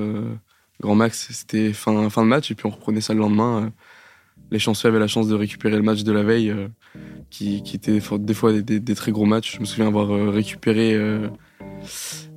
grand 0.82 0.96
max, 0.96 1.28
c'était 1.32 1.74
fin, 1.74 1.94
de 1.94 2.28
match, 2.28 2.52
et 2.52 2.56
puis 2.56 2.66
on 2.66 2.70
reprenait 2.70 3.02
ça 3.02 3.14
le 3.14 3.20
lendemain. 3.20 3.66
Euh. 3.66 3.70
Les 4.52 4.60
chanceux 4.60 4.88
avaient 4.88 5.00
la 5.00 5.08
chance 5.08 5.28
de 5.28 5.36
récupérer 5.36 5.76
le 5.76 5.84
match 5.84 6.04
de 6.04 6.12
la 6.12 6.24
veille, 6.24 6.50
euh, 6.50 6.68
qui, 7.30 7.62
était 7.74 8.00
des 8.20 8.34
fois 8.34 8.54
des, 8.54 8.96
très 8.96 9.12
gros 9.12 9.26
matchs. 9.26 9.56
Je 9.56 9.60
me 9.60 9.66
souviens 9.66 9.88
avoir 9.88 10.12
euh, 10.12 10.30
récupéré 10.30 10.98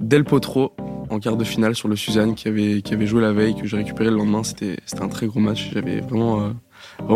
Del 0.00 0.25
Potro 0.25 0.75
en 1.09 1.21
quart 1.21 1.37
de 1.37 1.44
finale 1.44 1.75
sur 1.75 1.89
le 1.89 1.97
Suzanne, 1.97 2.35
qui 2.35 2.49
avait, 2.49 3.06
joué 3.06 3.23
la 3.23 3.33
veille, 3.33 3.55
que 3.55 3.67
j'ai 3.67 3.79
récupéré 3.79 4.11
le 4.11 4.17
lendemain. 4.17 4.43
C'était 4.43 4.77
un 5.00 5.09
très 5.09 5.27
gros 5.27 5.41
match. 5.41 5.71
J'avais 5.73 6.00
vraiment 6.00 6.53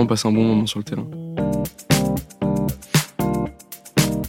passé 0.07 0.29
un 0.29 0.33
bon 0.33 0.45
moment 0.45 0.67
sur 0.67 0.79
le 0.79 0.85
terrain. 0.85 1.07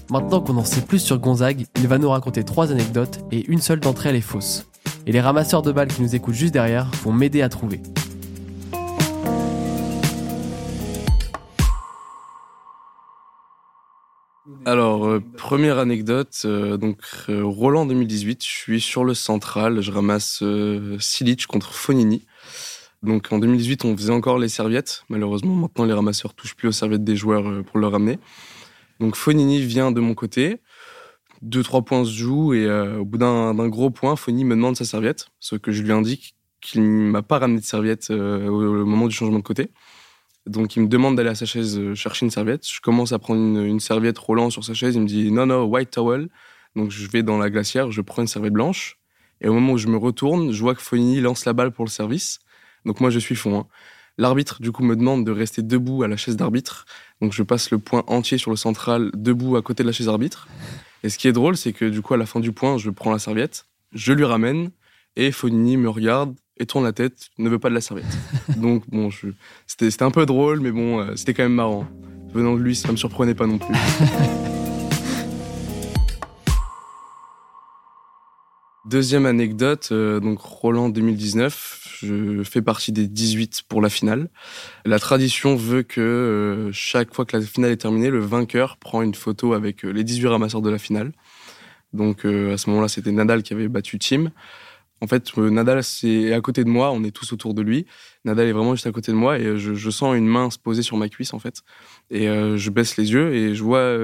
Maintenant 0.10 0.42
qu'on 0.42 0.58
en 0.58 0.64
sait 0.66 0.82
plus 0.82 1.00
sur 1.00 1.20
Gonzague, 1.20 1.66
il 1.76 1.88
va 1.88 1.98
nous 1.98 2.10
raconter 2.10 2.44
trois 2.44 2.72
anecdotes 2.72 3.20
et 3.32 3.46
une 3.48 3.60
seule 3.60 3.80
d'entre 3.80 4.08
elles 4.08 4.16
est 4.16 4.22
fausse 4.22 4.66
et 5.08 5.14
les 5.14 5.22
ramasseurs 5.22 5.62
de 5.62 5.72
balles 5.72 5.88
qui 5.88 6.02
nous 6.02 6.16
écoutent 6.16 6.36
juste 6.36 6.54
derrière 6.54 6.92
vont 7.02 7.14
m'aider 7.14 7.42
à 7.42 7.48
trouver. 7.48 7.82
Alors, 14.66 15.08
euh, 15.08 15.24
première 15.38 15.78
anecdote, 15.78 16.42
euh, 16.44 16.76
donc 16.76 16.98
euh, 17.30 17.42
Roland 17.42 17.86
2018, 17.86 18.44
je 18.44 18.50
suis 18.50 18.82
sur 18.82 19.06
le 19.06 19.14
central, 19.14 19.80
je 19.80 19.92
ramasse 19.94 20.44
Silic 21.00 21.48
contre 21.48 21.74
Fonini. 21.74 22.26
Donc 23.02 23.32
en 23.32 23.40
2018, 23.40 23.86
on 23.86 23.96
faisait 23.96 24.12
encore 24.12 24.38
les 24.38 24.50
serviettes. 24.50 25.06
Malheureusement, 25.08 25.56
maintenant 25.56 25.86
les 25.86 25.94
ramasseurs 25.94 26.34
touchent 26.34 26.56
plus 26.56 26.68
aux 26.68 26.74
serviettes 26.74 27.06
des 27.06 27.16
joueurs 27.16 27.64
pour 27.64 27.80
le 27.80 27.88
ramener. 27.88 28.20
Donc 29.00 29.16
Fonini 29.16 29.62
vient 29.62 29.94
de 29.94 30.02
mon 30.02 30.16
côté 30.16 30.60
deux, 31.42 31.64
trois 31.64 31.84
points 31.84 32.04
se 32.06 32.12
jouent 32.12 32.54
et 32.54 32.66
euh, 32.66 33.00
au 33.00 33.06
bout 33.06 33.18
d'un 33.18 33.68
gros 33.70 33.90
point, 33.90 34.16
Fonny 34.16 34.44
me 34.44 34.56
demande 34.56 34.76
sa 34.76 34.86
serviette, 34.86 35.28
ce 35.40 35.56
que 35.56 35.72
je 35.72 35.84
lui 35.84 35.92
indique 35.92 36.36
qu'il 36.62 36.82
ne 36.82 37.12
m'a 37.12 37.22
pas 37.22 37.40
ramené 37.40 37.60
de 37.60 37.66
serviette 37.66 38.10
euh, 38.10 38.48
au, 38.48 38.86
moment 38.86 39.08
du 39.08 39.16
changement 39.16 39.38
de 39.38 39.44
côté. 39.44 39.70
Donc 40.46 40.76
il 40.76 40.84
me 40.84 40.88
demande 40.88 41.16
d'aller 41.16 41.30
à 41.30 41.36
sa 41.36 41.46
chaise 41.46 41.78
euh, 41.78 41.94
chercher 41.94 42.26
une 42.26 42.32
serviette. 42.32 42.68
Je 42.68 42.80
commence 42.82 43.12
à 43.12 43.20
prendre 43.20 43.40
une, 43.42 43.80
serviette 43.80 44.18
Roland 44.18 44.50
sur 44.50 44.64
sa 44.64 44.74
chaise. 44.74 44.96
Il 44.96 45.02
me 45.02 45.08
dit 45.08 45.32
non, 45.32 45.46
non, 45.46 45.64
white 45.64 45.92
towel. 45.92 46.30
Donc 46.76 46.92
je 46.92 47.08
vais 47.08 47.24
dans 47.24 47.38
la 47.38 47.50
glacière, 47.50 47.92
je 47.92 48.02
prends 48.02 48.22
une 48.22 48.28
serviette 48.28 48.54
blanche. 48.54 48.98
Et 49.42 49.48
au 49.48 49.54
moment 49.54 49.74
où 49.74 49.78
je 49.78 49.88
me 49.88 49.98
retourne, 49.98 50.52
je 50.52 50.62
vois 50.62 50.74
que 50.74 50.82
Fonny 50.82 51.20
lance 51.20 51.46
la 51.46 51.54
balle 51.54 51.72
pour 51.72 51.86
le 51.86 51.90
service. 51.90 52.40
Donc 52.86 53.02
moi 53.02 53.10
je 53.10 53.20
suis 53.20 53.36
fond. 53.36 53.60
Hein. 53.60 53.68
L'arbitre 54.18 54.62
du 54.62 54.72
coup 54.72 54.84
me 54.84 54.96
demande 54.96 55.26
de 55.26 55.32
rester 55.32 55.62
debout 55.62 56.04
à 56.04 56.08
la 56.08 56.18
chaise 56.18 56.38
d'arbitre. 56.38 56.86
Donc 57.22 57.34
je 57.34 57.44
passe 57.44 57.70
le 57.70 57.78
point 57.78 58.04
entier 58.08 58.38
sur 58.38 58.50
le 58.50 58.58
central 58.58 59.12
debout 59.14 59.58
à 59.58 59.62
côté 59.62 59.84
de 59.84 59.88
la 59.88 59.94
chaise 59.94 60.08
d'arbitre. 60.08 60.48
Et 61.04 61.10
ce 61.10 61.18
qui 61.18 61.28
est 61.28 61.34
drôle, 61.34 61.58
c'est 61.58 61.74
que 61.74 61.86
du 61.86 62.02
coup, 62.02 62.14
à 62.14 62.18
la 62.18 62.26
fin 62.26 62.40
du 62.40 62.52
point, 62.52 62.78
je 62.78 62.90
prends 62.90 63.12
la 63.12 63.20
serviette, 63.20 63.66
je 63.94 64.14
lui 64.14 64.26
ramène, 64.26 64.72
et 65.16 65.32
Fonini 65.32 65.78
me 65.78 65.90
regarde 65.90 66.36
et 66.60 66.66
tourne 66.66 66.84
la 66.84 66.94
tête, 66.94 67.30
ne 67.38 67.50
veut 67.50 67.60
pas 67.60 67.70
de 67.70 67.76
la 67.76 67.82
serviette. 67.82 68.18
Donc, 68.58 68.84
bon, 68.90 69.10
c'était 69.68 70.04
un 70.04 70.12
peu 70.12 70.26
drôle, 70.26 70.60
mais 70.60 70.72
bon, 70.72 71.00
euh, 71.00 71.16
c'était 71.16 71.34
quand 71.34 71.44
même 71.44 71.54
marrant. 71.54 71.88
Venant 72.34 72.56
de 72.56 72.62
lui, 72.62 72.76
ça 72.76 72.92
me 72.92 72.98
surprenait 72.98 73.36
pas 73.36 73.48
non 73.48 73.58
plus. 73.58 73.74
Deuxième 78.88 79.26
anecdote, 79.26 79.90
euh, 79.92 80.22
donc 80.22 80.40
Roland 80.40 80.88
2019, 80.88 81.98
je 82.04 82.42
fais 82.44 82.62
partie 82.62 82.94
des 82.94 83.06
18 83.06 83.64
pour 83.68 83.82
la 83.82 83.90
finale. 83.90 84.30
La 84.86 84.98
tradition 84.98 85.58
veut 85.58 85.84
que 85.84 86.00
euh, 86.00 86.72
chaque 86.72 87.14
fois 87.14 87.26
que 87.26 87.36
la 87.36 87.44
finale 87.44 87.72
est 87.72 87.82
terminée, 87.82 88.10
le 88.10 88.22
vainqueur 88.22 88.78
prend 88.78 89.02
une 89.02 89.14
photo 89.14 89.52
avec 89.52 89.84
euh, 89.84 89.90
les 89.90 90.06
18 90.06 90.28
ramasseurs 90.28 90.62
de 90.62 90.70
la 90.70 90.78
finale. 90.78 91.12
Donc 91.92 92.26
à 92.26 92.58
ce 92.58 92.70
moment-là, 92.70 92.88
c'était 92.88 93.12
Nadal 93.12 93.44
qui 93.44 93.54
avait 93.54 93.68
battu 93.70 93.98
Tim. 93.98 94.32
En 95.00 95.08
fait, 95.08 95.30
euh, 95.38 95.50
Nadal 95.50 95.84
c'est 95.84 96.34
à 96.34 96.42
côté 96.42 96.64
de 96.64 96.70
moi, 96.70 96.92
on 96.92 97.04
est 97.04 97.12
tous 97.12 97.32
autour 97.32 97.54
de 97.54 97.62
lui. 97.62 97.86
Nadal 98.26 98.48
est 98.48 98.52
vraiment 98.52 98.74
juste 98.74 98.88
à 98.88 98.92
côté 98.92 99.12
de 99.12 99.18
moi 99.18 99.38
et 99.38 99.46
euh, 99.46 99.58
je, 99.58 99.90
sens 99.92 100.16
une 100.16 100.26
main 100.26 100.50
se 100.50 100.58
poser 100.58 100.82
sur 100.82 100.98
ma 100.98 101.08
cuisse 101.08 101.34
en 101.34 101.40
fait. 101.40 101.62
Et 102.10 102.28
euh, 102.28 102.58
je 102.58 102.70
baisse 102.72 102.98
les 102.98 103.12
yeux 103.12 103.34
et 103.34 103.54
je 103.54 103.64
vois 103.64 103.96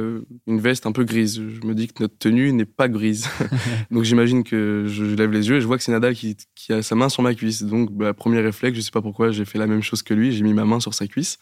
une 0.48 0.60
veste 0.60 0.86
un 0.86 0.92
peu 0.92 1.04
grise. 1.04 1.36
Je 1.36 1.66
me 1.66 1.74
dis 1.74 1.88
que 1.88 2.04
notre 2.04 2.18
tenue 2.18 2.52
n'est 2.54 2.66
pas 2.66 2.88
grise. 2.88 3.28
Donc 3.92 4.04
j'imagine 4.04 4.44
que 4.44 4.86
je, 4.88 5.04
lève 5.04 5.32
les 5.32 5.50
yeux 5.50 5.58
et 5.58 5.62
je 5.62 5.68
vois 5.68 5.78
que 5.78 5.84
c'est 5.84 5.92
Nadal 5.92 6.14
qui, 6.14 6.38
a 6.70 6.82
sa 6.84 6.96
main 6.96 7.10
sur 7.10 7.24
ma 7.24 7.34
cuisse. 7.34 7.64
Donc 7.64 7.92
bah, 7.92 8.14
premier 8.14 8.40
réflexe, 8.42 8.78
je 8.78 8.82
sais 8.82 8.92
pas 8.92 9.02
pourquoi, 9.02 9.32
j'ai 9.32 9.46
fait 9.46 9.58
la 9.58 9.68
même 9.68 9.82
chose 9.82 10.04
que 10.04 10.14
lui. 10.14 10.32
J'ai 10.32 10.44
mis 10.44 10.54
ma 10.54 10.66
main 10.66 10.80
sur 10.80 10.94
sa 10.94 11.08
cuisse. 11.08 11.40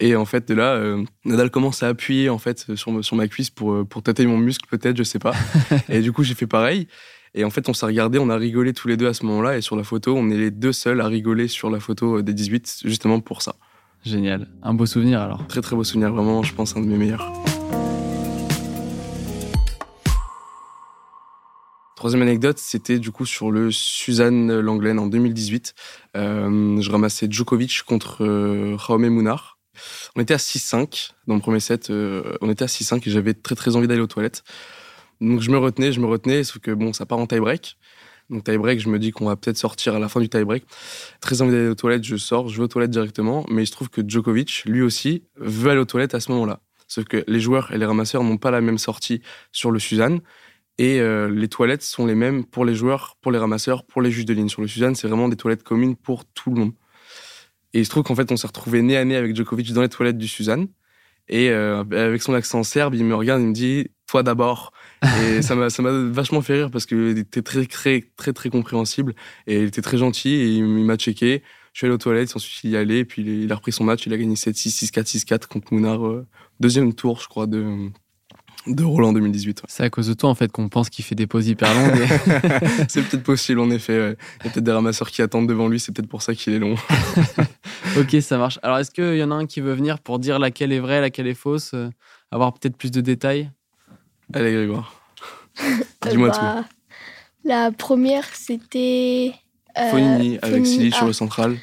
Et 0.00 0.16
en 0.16 0.24
fait, 0.24 0.48
de 0.48 0.54
là, 0.54 0.96
Nadal 1.24 1.50
commence 1.50 1.84
à 1.84 1.88
appuyer 1.88 2.28
en 2.28 2.38
fait 2.38 2.74
sur, 2.74 3.04
sur 3.04 3.16
ma 3.16 3.28
cuisse 3.28 3.50
pour, 3.50 3.86
pour 3.86 4.02
tâter 4.02 4.26
mon 4.26 4.38
muscle, 4.38 4.66
peut-être, 4.68 4.96
je 4.96 5.04
sais 5.04 5.20
pas. 5.20 5.34
et 5.88 6.00
du 6.00 6.10
coup, 6.10 6.24
j'ai 6.24 6.34
fait 6.34 6.48
pareil. 6.48 6.88
Et 7.36 7.44
en 7.44 7.50
fait, 7.50 7.68
on 7.68 7.74
s'est 7.74 7.86
regardé, 7.86 8.20
on 8.20 8.30
a 8.30 8.36
rigolé 8.36 8.72
tous 8.72 8.86
les 8.86 8.96
deux 8.96 9.08
à 9.08 9.14
ce 9.14 9.26
moment-là. 9.26 9.58
Et 9.58 9.60
sur 9.60 9.74
la 9.74 9.82
photo, 9.82 10.14
on 10.16 10.30
est 10.30 10.36
les 10.36 10.52
deux 10.52 10.72
seuls 10.72 11.00
à 11.00 11.08
rigoler 11.08 11.48
sur 11.48 11.68
la 11.68 11.80
photo 11.80 12.22
des 12.22 12.32
18, 12.32 12.82
justement 12.84 13.18
pour 13.18 13.42
ça. 13.42 13.56
Génial. 14.04 14.48
Un 14.62 14.72
beau 14.72 14.86
souvenir 14.86 15.20
alors. 15.20 15.44
Très 15.48 15.60
très 15.60 15.74
beau 15.74 15.82
souvenir, 15.82 16.12
vraiment, 16.12 16.44
je 16.44 16.54
pense, 16.54 16.76
un 16.76 16.80
de 16.80 16.86
mes 16.86 16.96
meilleurs. 16.96 17.32
Troisième 21.96 22.22
anecdote, 22.22 22.58
c'était 22.58 23.00
du 23.00 23.10
coup 23.10 23.26
sur 23.26 23.50
le 23.50 23.72
Suzanne 23.72 24.60
Langlaine 24.60 25.00
en 25.00 25.06
2018. 25.06 25.74
Euh, 26.16 26.80
je 26.80 26.90
ramassais 26.90 27.26
Djokovic 27.28 27.82
contre 27.82 28.24
euh, 28.24 28.76
Jaume 28.78 29.08
Munar. 29.08 29.58
On 30.14 30.20
était 30.20 30.34
à 30.34 30.36
6-5 30.36 31.12
dans 31.26 31.34
le 31.34 31.40
premier 31.40 31.60
set. 31.60 31.90
Euh, 31.90 32.36
on 32.42 32.50
était 32.50 32.62
à 32.62 32.68
6-5 32.68 33.08
et 33.08 33.10
j'avais 33.10 33.34
très 33.34 33.56
très 33.56 33.74
envie 33.74 33.88
d'aller 33.88 34.02
aux 34.02 34.06
toilettes. 34.06 34.44
Donc 35.20 35.40
je 35.40 35.50
me 35.50 35.58
retenais, 35.58 35.92
je 35.92 36.00
me 36.00 36.06
retenais, 36.06 36.44
sauf 36.44 36.58
que 36.60 36.70
bon, 36.70 36.92
ça 36.92 37.06
part 37.06 37.18
en 37.18 37.26
tie-break. 37.26 37.76
Donc 38.30 38.44
tie-break, 38.44 38.80
je 38.80 38.88
me 38.88 38.98
dis 38.98 39.10
qu'on 39.10 39.26
va 39.26 39.36
peut-être 39.36 39.58
sortir 39.58 39.94
à 39.94 39.98
la 39.98 40.08
fin 40.08 40.20
du 40.20 40.28
tie-break. 40.28 40.64
Très 41.20 41.42
envie 41.42 41.52
d'aller 41.52 41.68
aux 41.68 41.74
toilettes, 41.74 42.04
je 42.04 42.16
sors, 42.16 42.48
je 42.48 42.56
vais 42.56 42.64
aux 42.64 42.68
toilettes 42.68 42.90
directement. 42.90 43.44
Mais 43.48 43.62
il 43.62 43.66
se 43.66 43.72
trouve 43.72 43.90
que 43.90 44.02
Djokovic, 44.06 44.64
lui 44.66 44.82
aussi, 44.82 45.24
veut 45.36 45.70
aller 45.70 45.80
aux 45.80 45.84
toilettes 45.84 46.14
à 46.14 46.20
ce 46.20 46.32
moment-là. 46.32 46.60
Sauf 46.88 47.04
que 47.04 47.24
les 47.26 47.40
joueurs 47.40 47.72
et 47.72 47.78
les 47.78 47.86
ramasseurs 47.86 48.22
n'ont 48.22 48.36
pas 48.36 48.50
la 48.50 48.60
même 48.60 48.78
sortie 48.78 49.22
sur 49.52 49.70
le 49.70 49.78
Suzanne. 49.78 50.20
Et 50.78 51.00
euh, 51.00 51.28
les 51.28 51.48
toilettes 51.48 51.82
sont 51.82 52.04
les 52.04 52.14
mêmes 52.14 52.44
pour 52.44 52.64
les 52.64 52.74
joueurs, 52.74 53.16
pour 53.20 53.30
les 53.30 53.38
ramasseurs, 53.38 53.84
pour 53.84 54.02
les 54.02 54.10
juges 54.10 54.24
de 54.24 54.34
ligne. 54.34 54.48
Sur 54.48 54.62
le 54.62 54.68
Suzanne, 54.68 54.94
c'est 54.94 55.06
vraiment 55.06 55.28
des 55.28 55.36
toilettes 55.36 55.62
communes 55.62 55.96
pour 55.96 56.24
tout 56.24 56.50
le 56.50 56.60
monde. 56.60 56.72
Et 57.72 57.80
il 57.80 57.84
se 57.84 57.90
trouve 57.90 58.02
qu'en 58.02 58.14
fait, 58.14 58.30
on 58.32 58.36
s'est 58.36 58.46
retrouvé 58.46 58.82
nez 58.82 58.96
à 58.96 59.04
nez 59.04 59.16
avec 59.16 59.36
Djokovic 59.36 59.72
dans 59.72 59.82
les 59.82 59.88
toilettes 59.88 60.18
du 60.18 60.28
Suzanne. 60.28 60.68
Et 61.28 61.50
euh, 61.50 61.84
avec 61.92 62.22
son 62.22 62.34
accent 62.34 62.62
serbe, 62.62 62.94
il 62.94 63.04
me 63.04 63.14
regarde, 63.14 63.40
il 63.40 63.48
me 63.48 63.52
dit 63.52 63.88
Toi 64.06 64.22
d'abord. 64.22 64.72
Et 65.22 65.42
ça 65.42 65.54
m'a 65.54 65.68
vachement 66.10 66.42
fait 66.42 66.54
rire 66.54 66.70
parce 66.70 66.86
qu'il 66.86 67.18
était 67.18 67.42
très, 67.42 67.66
très, 67.66 68.04
très, 68.16 68.32
très 68.32 68.50
compréhensible. 68.50 69.14
Et 69.46 69.60
il 69.60 69.64
était 69.64 69.82
très 69.82 69.98
gentil 69.98 70.30
et 70.30 70.48
il, 70.56 70.64
m'a 70.64 70.96
checké. 70.96 71.42
Je 71.72 71.78
suis 71.78 71.86
allé 71.86 71.94
aux 71.94 71.98
toilettes, 71.98 72.34
ensuite 72.36 72.62
il 72.64 72.70
y 72.70 72.76
allait, 72.76 72.98
et 72.98 73.04
puis 73.04 73.22
il, 73.22 73.50
a 73.50 73.56
repris 73.56 73.72
son 73.72 73.84
match. 73.84 74.06
Il 74.06 74.12
a 74.12 74.16
gagné 74.16 74.34
7-6, 74.34 74.90
6-4, 74.92 75.24
6-4 75.24 75.46
contre 75.48 75.74
Mounard. 75.74 76.06
Euh, 76.06 76.26
deuxième 76.60 76.94
tour, 76.94 77.20
je 77.20 77.26
crois, 77.26 77.46
de, 77.46 77.90
de 78.68 78.84
Roland 78.84 79.12
2018. 79.12 79.62
C'est 79.66 79.82
à 79.82 79.90
cause 79.90 80.06
de 80.06 80.14
toi, 80.14 80.30
en 80.30 80.34
fait, 80.34 80.52
qu'on 80.52 80.68
pense 80.68 80.88
qu'il 80.88 81.04
fait 81.04 81.16
des 81.16 81.26
pauses 81.26 81.48
hyper 81.48 81.74
longues. 81.74 82.06
c'est 82.88 83.02
peut-être 83.02 83.24
possible, 83.24 83.58
en 83.58 83.70
effet. 83.70 83.94
Il 84.40 84.44
y 84.44 84.48
a 84.48 84.50
peut-être 84.52 84.64
des 84.64 84.72
ramasseurs 84.72 85.10
qui 85.10 85.20
attendent 85.20 85.48
devant 85.48 85.68
lui, 85.68 85.80
c'est 85.80 85.92
peut-être 85.92 86.08
pour 86.08 86.22
ça 86.22 86.34
qu'il 86.34 86.52
est 86.52 86.60
long. 86.60 86.76
ok, 87.98 88.16
ça 88.20 88.38
marche. 88.38 88.60
Alors, 88.62 88.78
est-ce 88.78 88.92
qu'il 88.92 89.16
y 89.16 89.22
en 89.24 89.32
a 89.32 89.34
un 89.34 89.46
qui 89.46 89.60
veut 89.60 89.74
venir 89.74 89.98
pour 89.98 90.20
dire 90.20 90.38
laquelle 90.38 90.72
est 90.72 90.80
vraie, 90.80 91.00
laquelle 91.00 91.26
est 91.26 91.34
fausse 91.34 91.72
euh, 91.74 91.90
Avoir 92.30 92.54
peut-être 92.54 92.76
plus 92.76 92.92
de 92.92 93.00
détails? 93.00 93.50
Allez, 94.34 94.52
Grégoire. 94.52 95.00
Dis-moi 96.10 96.30
bah, 96.30 96.64
tout. 96.66 97.48
La 97.48 97.70
première, 97.70 98.24
c'était. 98.34 99.32
Euh, 99.78 99.90
Fonini 99.90 100.38
avec 100.42 100.66
Silly 100.66 100.90
sur 100.90 101.04
le 101.04 101.10
ah. 101.10 101.14
central. 101.14 101.56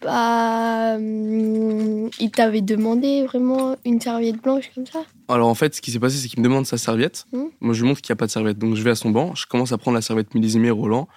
Bah, 0.00 0.94
hum, 0.94 2.08
il 2.20 2.30
t'avait 2.30 2.60
demandé 2.60 3.24
vraiment 3.26 3.76
une 3.84 4.00
serviette 4.00 4.40
blanche 4.40 4.70
comme 4.72 4.86
ça 4.86 5.00
Alors 5.26 5.48
en 5.48 5.54
fait, 5.56 5.74
ce 5.74 5.80
qui 5.80 5.90
s'est 5.90 5.98
passé, 5.98 6.16
c'est 6.18 6.28
qu'il 6.28 6.38
me 6.38 6.44
demande 6.44 6.66
sa 6.66 6.78
serviette. 6.78 7.26
Hum. 7.32 7.50
Moi, 7.60 7.74
je 7.74 7.82
lui 7.82 7.88
montre 7.88 8.00
qu'il 8.00 8.12
n'y 8.12 8.16
a 8.16 8.20
pas 8.20 8.26
de 8.26 8.30
serviette. 8.30 8.58
Donc 8.58 8.76
je 8.76 8.82
vais 8.82 8.90
à 8.90 8.94
son 8.94 9.10
banc, 9.10 9.34
je 9.34 9.46
commence 9.46 9.72
à 9.72 9.78
prendre 9.78 9.96
la 9.96 10.02
serviette 10.02 10.34
millésimée 10.34 10.70
Roland. 10.70 11.08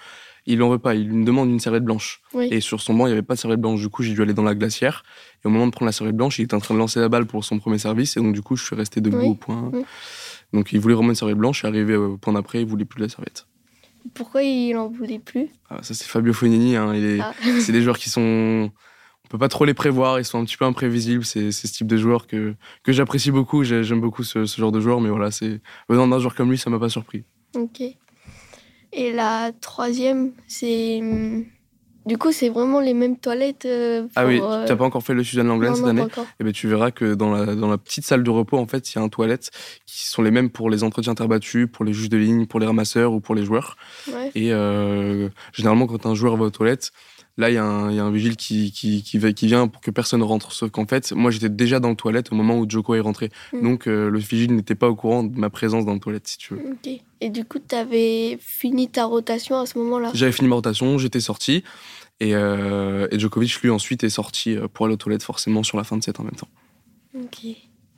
Il 0.47 0.57
n'en 0.57 0.69
veut 0.69 0.79
pas, 0.79 0.95
il 0.95 1.13
me 1.13 1.23
demande 1.23 1.49
une 1.49 1.59
serviette 1.59 1.83
blanche. 1.83 2.21
Et 2.33 2.61
sur 2.61 2.81
son 2.81 2.95
banc, 2.95 3.05
il 3.05 3.09
n'y 3.09 3.13
avait 3.13 3.21
pas 3.21 3.35
de 3.35 3.39
serviette 3.39 3.61
blanche. 3.61 3.79
Du 3.79 3.89
coup, 3.89 4.01
j'ai 4.01 4.13
dû 4.13 4.23
aller 4.23 4.33
dans 4.33 4.41
la 4.41 4.55
glacière. 4.55 5.03
Et 5.43 5.47
au 5.47 5.51
moment 5.51 5.67
de 5.67 5.71
prendre 5.71 5.85
la 5.85 5.91
serviette 5.91 6.15
blanche, 6.15 6.39
il 6.39 6.43
était 6.43 6.55
en 6.55 6.59
train 6.59 6.73
de 6.73 6.79
lancer 6.79 6.99
la 6.99 7.09
balle 7.09 7.27
pour 7.27 7.45
son 7.45 7.59
premier 7.59 7.77
service. 7.77 8.17
Et 8.17 8.21
donc, 8.21 8.33
du 8.33 8.41
coup, 8.41 8.55
je 8.55 8.65
suis 8.65 8.75
resté 8.75 9.01
debout 9.01 9.19
au 9.19 9.35
point. 9.35 9.71
Donc 10.53 10.73
il 10.73 10.79
voulait 10.79 10.95
vraiment 10.95 11.09
une 11.09 11.15
serviette 11.15 11.37
blanche 11.37 11.63
et 11.63 11.67
arrivé 11.67 11.95
au 11.95 12.17
point 12.17 12.33
d'après, 12.33 12.61
il 12.61 12.67
voulait 12.67 12.85
plus 12.85 12.99
de 12.99 13.03
la 13.03 13.09
serviette. 13.09 13.47
Pourquoi 14.13 14.43
il 14.43 14.75
en 14.75 14.89
voulait 14.89 15.19
plus? 15.19 15.49
Ah, 15.69 15.79
Ça 15.83 15.93
c'est 15.93 16.07
Fabio 16.07 16.33
Fonini. 16.33 16.75
Hein, 16.75 16.93
ah. 17.21 17.33
C'est 17.59 17.71
des 17.71 17.81
joueurs 17.81 17.97
qui 17.97 18.09
sont, 18.09 18.71
on 19.25 19.27
peut 19.29 19.37
pas 19.37 19.47
trop 19.47 19.65
les 19.65 19.73
prévoir. 19.73 20.19
Ils 20.19 20.25
sont 20.25 20.39
un 20.39 20.45
petit 20.45 20.57
peu 20.57 20.65
imprévisibles. 20.65 21.23
C'est 21.23 21.51
ce 21.51 21.67
type 21.67 21.87
de 21.87 21.97
joueurs 21.97 22.27
que 22.27 22.55
que 22.83 22.91
j'apprécie 22.91 23.31
beaucoup. 23.31 23.63
J'aime 23.63 24.01
beaucoup 24.01 24.23
ce, 24.23 24.45
genre 24.45 24.71
de 24.71 24.79
joueur, 24.79 25.01
mais 25.01 25.09
voilà, 25.09 25.31
c'est 25.31 25.61
venant 25.87 26.07
d'un 26.07 26.19
joueur 26.19 26.35
comme 26.35 26.49
lui, 26.49 26.57
ça 26.57 26.69
m'a 26.69 26.79
pas 26.79 26.89
surpris. 26.89 27.23
Ok. 27.55 27.81
Et 28.93 29.13
la 29.13 29.51
troisième, 29.61 30.33
c'est 30.47 30.99
hum, 31.01 31.45
du 32.05 32.17
coup, 32.17 32.31
c'est 32.31 32.49
vraiment 32.49 32.79
les 32.79 32.93
mêmes 32.93 33.17
toilettes. 33.17 33.65
Euh, 33.65 34.07
ah 34.15 34.25
oui, 34.25 34.37
tu 34.37 34.41
n'as 34.41 34.71
euh, 34.71 34.75
pas 34.75 34.85
encore 34.85 35.03
fait 35.03 35.13
le 35.13 35.23
Suzanne 35.23 35.47
Langlaine 35.47 35.75
cette 35.75 35.85
année 35.85 36.01
Et 36.01 36.21
eh 36.39 36.43
ben, 36.43 36.51
tu 36.51 36.67
verras 36.67 36.89
que 36.89 37.13
dans 37.13 37.31
la, 37.31 37.53
dans 37.53 37.69
la 37.69 37.77
petite 37.77 38.05
salle 38.05 38.23
de 38.23 38.29
repos, 38.29 38.57
en 38.57 38.65
fait, 38.65 38.91
il 38.91 38.97
y 38.97 38.99
a 38.99 39.03
un 39.03 39.09
toilette 39.09 39.51
qui 39.85 40.07
sont 40.07 40.23
les 40.23 40.31
mêmes 40.31 40.49
pour 40.49 40.69
les 40.69 40.83
entretiens 40.83 41.13
terre 41.13 41.27
battue, 41.27 41.67
pour 41.67 41.85
les 41.85 41.93
juges 41.93 42.09
de 42.09 42.17
ligne, 42.17 42.47
pour 42.47 42.59
les 42.59 42.65
ramasseurs 42.65 43.13
ou 43.13 43.19
pour 43.19 43.35
les 43.35 43.45
joueurs. 43.45 43.77
Et 44.33 44.51
euh, 44.51 45.29
généralement, 45.53 45.85
quand 45.85 46.05
un 46.07 46.15
joueur 46.15 46.37
va 46.37 46.45
aux 46.45 46.49
toilettes, 46.49 46.91
Là, 47.37 47.49
il 47.49 47.53
y, 47.53 47.57
a 47.57 47.63
un 47.63 48.11
vigile 48.11 48.35
qui, 48.35 48.71
qui, 48.71 49.01
qui, 49.03 49.47
vient 49.47 49.67
pour 49.67 49.81
que 49.81 49.89
personne 49.89 50.21
rentre. 50.21 50.51
Sauf 50.51 50.69
qu'en 50.69 50.85
fait, 50.85 51.13
moi, 51.13 51.31
j'étais 51.31 51.49
déjà 51.49 51.79
dans 51.79 51.89
le 51.89 51.95
toilette 51.95 52.31
au 52.31 52.35
moment 52.35 52.57
où 52.59 52.69
Joko 52.69 52.93
est 52.95 52.99
rentré. 52.99 53.29
Mm. 53.53 53.63
Donc, 53.63 53.87
euh, 53.87 54.09
le 54.09 54.19
vigile 54.19 54.53
n'était 54.53 54.75
pas 54.75 54.89
au 54.89 54.95
courant 54.95 55.23
de 55.23 55.37
ma 55.39 55.49
présence 55.49 55.85
dans 55.85 55.93
le 55.93 55.99
toilette, 55.99 56.27
si 56.27 56.37
tu 56.37 56.55
veux. 56.55 56.61
Et 57.21 57.29
du 57.29 57.45
coup, 57.45 57.59
tu 57.59 57.73
avais 57.73 58.37
fini 58.41 58.89
ta 58.89 59.05
rotation 59.05 59.57
à 59.57 59.65
ce 59.65 59.77
moment-là? 59.77 60.11
J'avais 60.13 60.31
fini 60.33 60.49
ma 60.49 60.55
rotation, 60.55 60.97
j'étais 60.97 61.21
sorti. 61.21 61.63
Et, 62.19 62.35
euh, 62.35 63.07
et, 63.11 63.17
Djokovic, 63.17 63.61
lui, 63.61 63.69
ensuite, 63.69 64.03
est 64.03 64.09
sorti 64.09 64.57
euh, 64.57 64.67
pour 64.67 64.85
aller 64.85 64.93
aux 64.93 64.97
toilettes, 64.97 65.23
forcément, 65.23 65.63
sur 65.63 65.77
la 65.77 65.83
fin 65.83 65.97
de 65.97 66.03
set 66.03 66.19
en 66.19 66.23
même 66.23 66.35
temps. 66.35 66.49
Ok. 67.15 67.45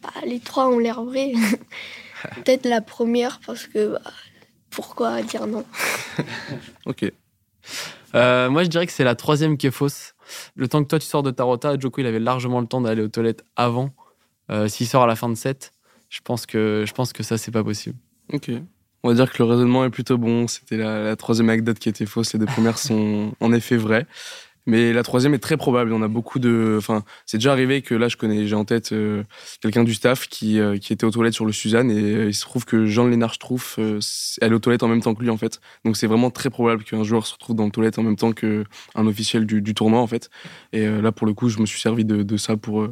Bah, 0.01 0.09
les 0.25 0.39
trois 0.39 0.69
ont 0.69 0.79
l'air 0.79 1.03
vrais. 1.03 1.33
Peut-être 2.45 2.65
la 2.65 2.81
première, 2.81 3.39
parce 3.45 3.67
que 3.67 3.93
bah, 3.93 4.01
pourquoi 4.69 5.21
dire 5.23 5.47
non? 5.47 5.65
Ok. 6.85 7.11
Euh, 8.15 8.50
moi, 8.50 8.63
je 8.63 8.70
dirais 8.70 8.86
que 8.86 8.91
c'est 8.91 9.03
la 9.03 9.15
troisième 9.15 9.58
qui 9.58 9.67
est 9.67 9.72
fausse. 9.72 10.13
Le 10.55 10.67
temps 10.67 10.84
que 10.84 10.88
toi, 10.88 11.00
tu 11.00 11.08
sors 11.08 11.24
de 11.24 11.32
ta 11.32 11.43
rota, 11.43 11.77
Joko, 11.79 12.01
il 12.01 12.08
avait 12.08 12.20
largement 12.20 12.62
le 12.62 12.67
temps 12.67 12.82
d'aller 12.82 13.01
aux 13.01 13.08
toilettes 13.08 13.43
avant. 13.55 13.91
Euh, 14.51 14.67
s'il 14.67 14.88
sort 14.88 15.03
à 15.03 15.08
la 15.08 15.15
fin 15.15 15.29
de 15.29 15.36
set, 15.36 15.72
je 16.10 16.20
pense 16.24 16.46
que, 16.46 16.84
je 16.88 16.93
pense 16.93 17.13
que 17.13 17.24
ça, 17.24 17.38
c'est 17.38 17.51
pas 17.51 17.63
possible. 17.63 17.98
Ok. 18.32 18.51
On 19.03 19.10
va 19.10 19.15
dire 19.15 19.32
que 19.32 19.41
le 19.43 19.50
raisonnement 19.50 19.84
est 19.84 19.89
plutôt 19.89 20.17
bon. 20.17 20.48
C'était 20.48 20.77
la, 20.77 21.03
la 21.03 21.15
troisième 21.15 21.50
anecdote 21.50 21.79
qui 21.79 21.89
était 21.89 22.05
fausse. 22.05 22.34
Les 22.34 22.39
deux 22.39 22.46
premières 22.46 22.77
sont 22.77 23.34
en 23.39 23.51
effet 23.51 23.77
vraies. 23.77 24.05
Mais 24.65 24.93
la 24.93 25.03
troisième 25.03 25.34
est 25.34 25.39
très 25.39 25.58
probable. 25.58 25.91
On 25.91 26.01
a 26.01 26.08
beaucoup 26.08 26.39
de. 26.39 26.75
Enfin, 26.77 27.03
c'est 27.25 27.38
déjà 27.38 27.51
arrivé 27.51 27.82
que 27.82 27.96
là, 27.96 28.08
je 28.08 28.15
connais, 28.17 28.48
j'ai 28.48 28.55
en 28.55 28.65
tête 28.65 28.93
euh, 28.93 29.24
quelqu'un 29.62 29.84
du 29.84 29.93
staff 29.93 30.27
qui, 30.27 30.60
euh, 30.60 30.77
qui 30.77 30.93
était 30.93 31.05
aux 31.05 31.12
toilettes 31.12 31.34
sur 31.34 31.46
le 31.46 31.51
Suzanne 31.51 31.91
et 31.91 32.01
euh, 32.01 32.27
il 32.27 32.34
se 32.34 32.41
trouve 32.41 32.63
que 32.65 32.86
Jean 32.86 33.08
Lénard 33.08 33.38
trouve 33.38 33.75
elle 34.41 34.51
est 34.51 34.55
aux 34.55 34.60
toilettes 34.60 34.84
en 34.84 34.88
même 34.88 35.01
temps 35.01 35.13
que 35.15 35.22
lui 35.22 35.29
en 35.29 35.38
fait. 35.38 35.60
Donc 35.84 35.98
c'est 35.98 36.08
vraiment 36.08 36.32
très 36.32 36.50
probable 36.50 36.84
qu'un 36.84 37.03
joueur 37.03 37.25
se 37.27 37.34
retrouve 37.34 37.55
dans 37.55 37.65
le 37.65 37.72
toilette 37.72 38.00
en 38.00 38.03
même 38.03 38.15
temps 38.15 38.32
qu'un 38.32 38.63
officiel 38.96 39.46
du, 39.46 39.62
du, 39.62 39.74
tournoi 39.74 40.00
en 40.00 40.08
fait. 40.08 40.29
Et 40.72 40.86
là, 40.86 41.12
pour 41.12 41.27
le 41.27 41.34
coup, 41.34 41.50
je 41.50 41.60
me 41.60 41.65
suis 41.65 41.79
servi 41.79 42.05
de, 42.05 42.24
de 42.24 42.38
ça 42.38 42.58
pour, 42.58 42.88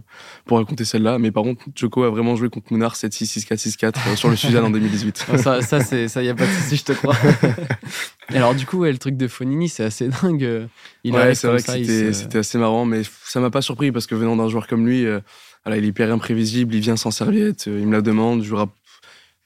pour 0.46 0.58
raconter 0.58 0.86
celle-là. 0.86 1.20
Mais 1.20 1.32
par 1.32 1.44
contre, 1.44 1.64
Choco 1.76 2.04
a 2.04 2.10
vraiment 2.10 2.36
joué 2.36 2.50
contre 2.50 2.72
Mounard 2.72 2.96
7-6, 2.96 3.46
6-4, 3.48 3.94
6-4 3.94 4.16
sur 4.16 4.30
le 4.30 4.36
Suzanne 4.36 4.66
en 4.66 4.70
2018. 4.72 5.26
ça, 5.38 5.62
ça, 5.62 5.82
c'est, 5.82 6.08
ça 6.08 6.24
y 6.24 6.30
a 6.30 6.36
pas 6.36 6.46
de 6.46 6.52
souci, 6.52 6.78
je 6.78 6.84
te 6.84 6.92
crois. 6.94 7.16
alors, 8.30 8.56
du 8.56 8.66
coup, 8.66 8.84
le 8.84 8.98
truc 8.98 9.18
de 9.18 9.28
Fonini, 9.28 9.68
c'est 9.68 9.84
assez 9.84 10.08
dingue. 10.24 10.68
Il 11.04 11.14
ouais, 11.14 11.36
c'est 11.36 11.48
vrai 11.48 11.60
c'était 11.62 12.38
assez 12.38 12.58
marrant, 12.58 12.86
mais 12.86 13.02
ça 13.26 13.40
m'a 13.40 13.50
pas 13.50 13.62
surpris 13.62 13.92
parce 13.92 14.08
que 14.08 14.16
venant 14.16 14.36
d'un 14.36 14.48
joueur 14.48 14.68
comme 14.68 14.86
lui, 14.86 15.06
euh, 15.06 15.20
il 15.68 15.74
est 15.74 15.88
hyper 15.88 16.12
imprévisible, 16.12 16.74
il 16.76 16.82
vient 16.82 16.98
sans 16.98 17.12
serviette, 17.12 17.68
euh, 17.68 17.80
il 17.80 17.88
me 17.88 17.94
la 17.94 18.02
demande, 18.02 18.44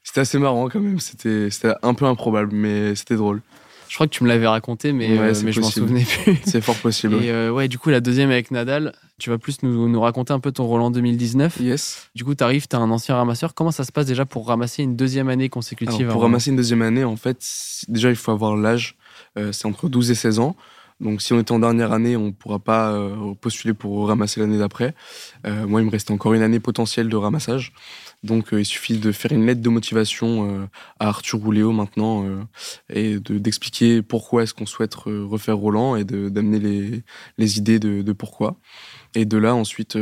C'était 0.03 0.21
assez 0.21 0.39
marrant 0.39 0.69
quand 0.69 0.79
même, 0.79 0.99
c'était 0.99 1.49
un 1.81 1.93
peu 1.93 2.05
improbable, 2.05 2.51
mais 2.53 2.95
c'était 2.95 3.15
drôle. 3.15 3.41
Je 3.95 3.97
crois 3.97 4.07
que 4.07 4.11
tu 4.13 4.25
me 4.25 4.27
l'avais 4.27 4.45
raconté, 4.45 4.91
mais, 4.91 5.17
euh, 5.17 5.33
mais 5.45 5.53
je 5.53 5.61
m'en 5.61 5.69
souvenais 5.69 6.03
plus. 6.03 6.37
C'est 6.45 6.59
fort 6.59 6.75
possible. 6.75 7.15
Et 7.23 7.49
ouais, 7.49 7.69
du 7.69 7.79
coup, 7.79 7.89
la 7.89 8.01
deuxième 8.01 8.29
avec 8.29 8.51
Nadal, 8.51 8.91
tu 9.19 9.29
vas 9.29 9.37
plus 9.37 9.63
nous, 9.63 9.87
nous 9.87 10.01
raconter 10.01 10.33
un 10.33 10.41
peu 10.41 10.51
ton 10.51 10.65
Roland 10.65 10.91
2019. 10.91 11.61
Yes. 11.61 12.09
Du 12.13 12.25
coup, 12.25 12.35
tu 12.35 12.43
arrives, 12.43 12.67
tu 12.67 12.75
as 12.75 12.79
un 12.79 12.91
ancien 12.91 13.15
ramasseur. 13.15 13.53
Comment 13.53 13.71
ça 13.71 13.85
se 13.85 13.93
passe 13.93 14.05
déjà 14.05 14.25
pour 14.25 14.49
ramasser 14.49 14.83
une 14.83 14.97
deuxième 14.97 15.29
année 15.29 15.47
consécutive 15.47 16.09
Pour 16.09 16.23
ramasser 16.23 16.49
une 16.49 16.57
deuxième 16.57 16.81
année, 16.81 17.05
en 17.05 17.15
fait, 17.15 17.39
déjà, 17.87 18.09
il 18.09 18.17
faut 18.17 18.33
avoir 18.33 18.57
l'âge. 18.57 18.97
c'est 19.53 19.65
entre 19.65 19.87
12 19.87 20.11
et 20.11 20.15
16 20.15 20.39
ans. 20.39 20.57
Donc 21.01 21.21
si 21.21 21.33
on 21.33 21.39
est 21.39 21.51
en 21.51 21.59
dernière 21.59 21.91
année, 21.91 22.15
on 22.15 22.27
ne 22.27 22.31
pourra 22.31 22.59
pas 22.59 22.91
euh, 22.91 23.33
postuler 23.39 23.73
pour 23.73 24.07
ramasser 24.07 24.39
l'année 24.39 24.57
d'après. 24.57 24.93
Euh, 25.45 25.67
moi, 25.67 25.81
il 25.81 25.85
me 25.85 25.91
reste 25.91 26.09
encore 26.09 26.33
une 26.33 26.41
année 26.41 26.59
potentielle 26.59 27.09
de 27.09 27.15
ramassage. 27.15 27.73
Donc 28.25 28.47
il 28.51 28.65
suffit 28.65 28.97
de 28.97 29.11
faire 29.11 29.31
une 29.31 29.45
lettre 29.45 29.61
de 29.61 29.69
motivation 29.69 30.67
à 30.99 31.07
Arthur 31.07 31.45
ou 31.45 31.51
Léo 31.51 31.71
maintenant 31.71 32.25
et 32.89 33.19
d'expliquer 33.19 34.01
pourquoi 34.01 34.43
est-ce 34.43 34.53
qu'on 34.53 34.65
souhaite 34.65 34.95
refaire 34.95 35.57
Roland 35.57 35.95
et 35.95 36.03
d'amener 36.03 36.59
les, 36.59 37.03
les, 37.37 37.57
idées 37.57 37.79
de, 37.79 38.13
pourquoi. 38.13 38.57
Et 39.13 39.25
de 39.25 39.37
là 39.37 39.55
ensuite 39.55 39.97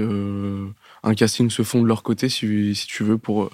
un 1.04 1.14
casting 1.16 1.50
se 1.50 1.64
fond 1.64 1.82
de 1.82 1.88
leur 1.88 2.04
côté 2.04 2.30
si, 2.30 2.74
tu 2.88 3.04
veux 3.04 3.18
pour 3.18 3.50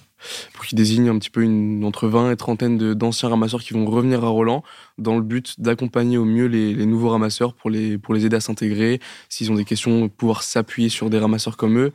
pour 0.54 0.66
qu'ils 0.66 0.78
désignent 0.78 1.10
un 1.10 1.18
petit 1.18 1.30
peu 1.30 1.42
une, 1.42 1.84
entre 1.86 2.08
20 2.08 2.32
et 2.32 2.36
trentaine 2.36 2.94
d'anciens 2.94 3.30
ramasseurs 3.30 3.62
qui 3.62 3.74
vont 3.74 3.86
revenir 3.86 4.24
à 4.24 4.28
Roland 4.28 4.64
dans 4.98 5.16
le 5.16 5.24
but 5.24 5.60
d'accompagner 5.60 6.18
au 6.18 6.26
mieux 6.26 6.48
les, 6.48 6.86
nouveaux 6.86 7.10
ramasseurs 7.10 7.54
pour 7.54 7.70
les, 7.70 7.98
pour 7.98 8.14
les 8.14 8.26
aider 8.26 8.36
à 8.36 8.42
s'intégrer, 8.42 9.00
s'ils 9.30 9.52
ont 9.52 9.56
des 9.56 9.66
questions, 9.66 10.10
pouvoir 10.10 10.44
s'appuyer 10.44 10.90
sur 10.90 11.10
des 11.10 11.20
ramasseurs 11.20 11.58
comme 11.58 11.78
eux. 11.78 11.94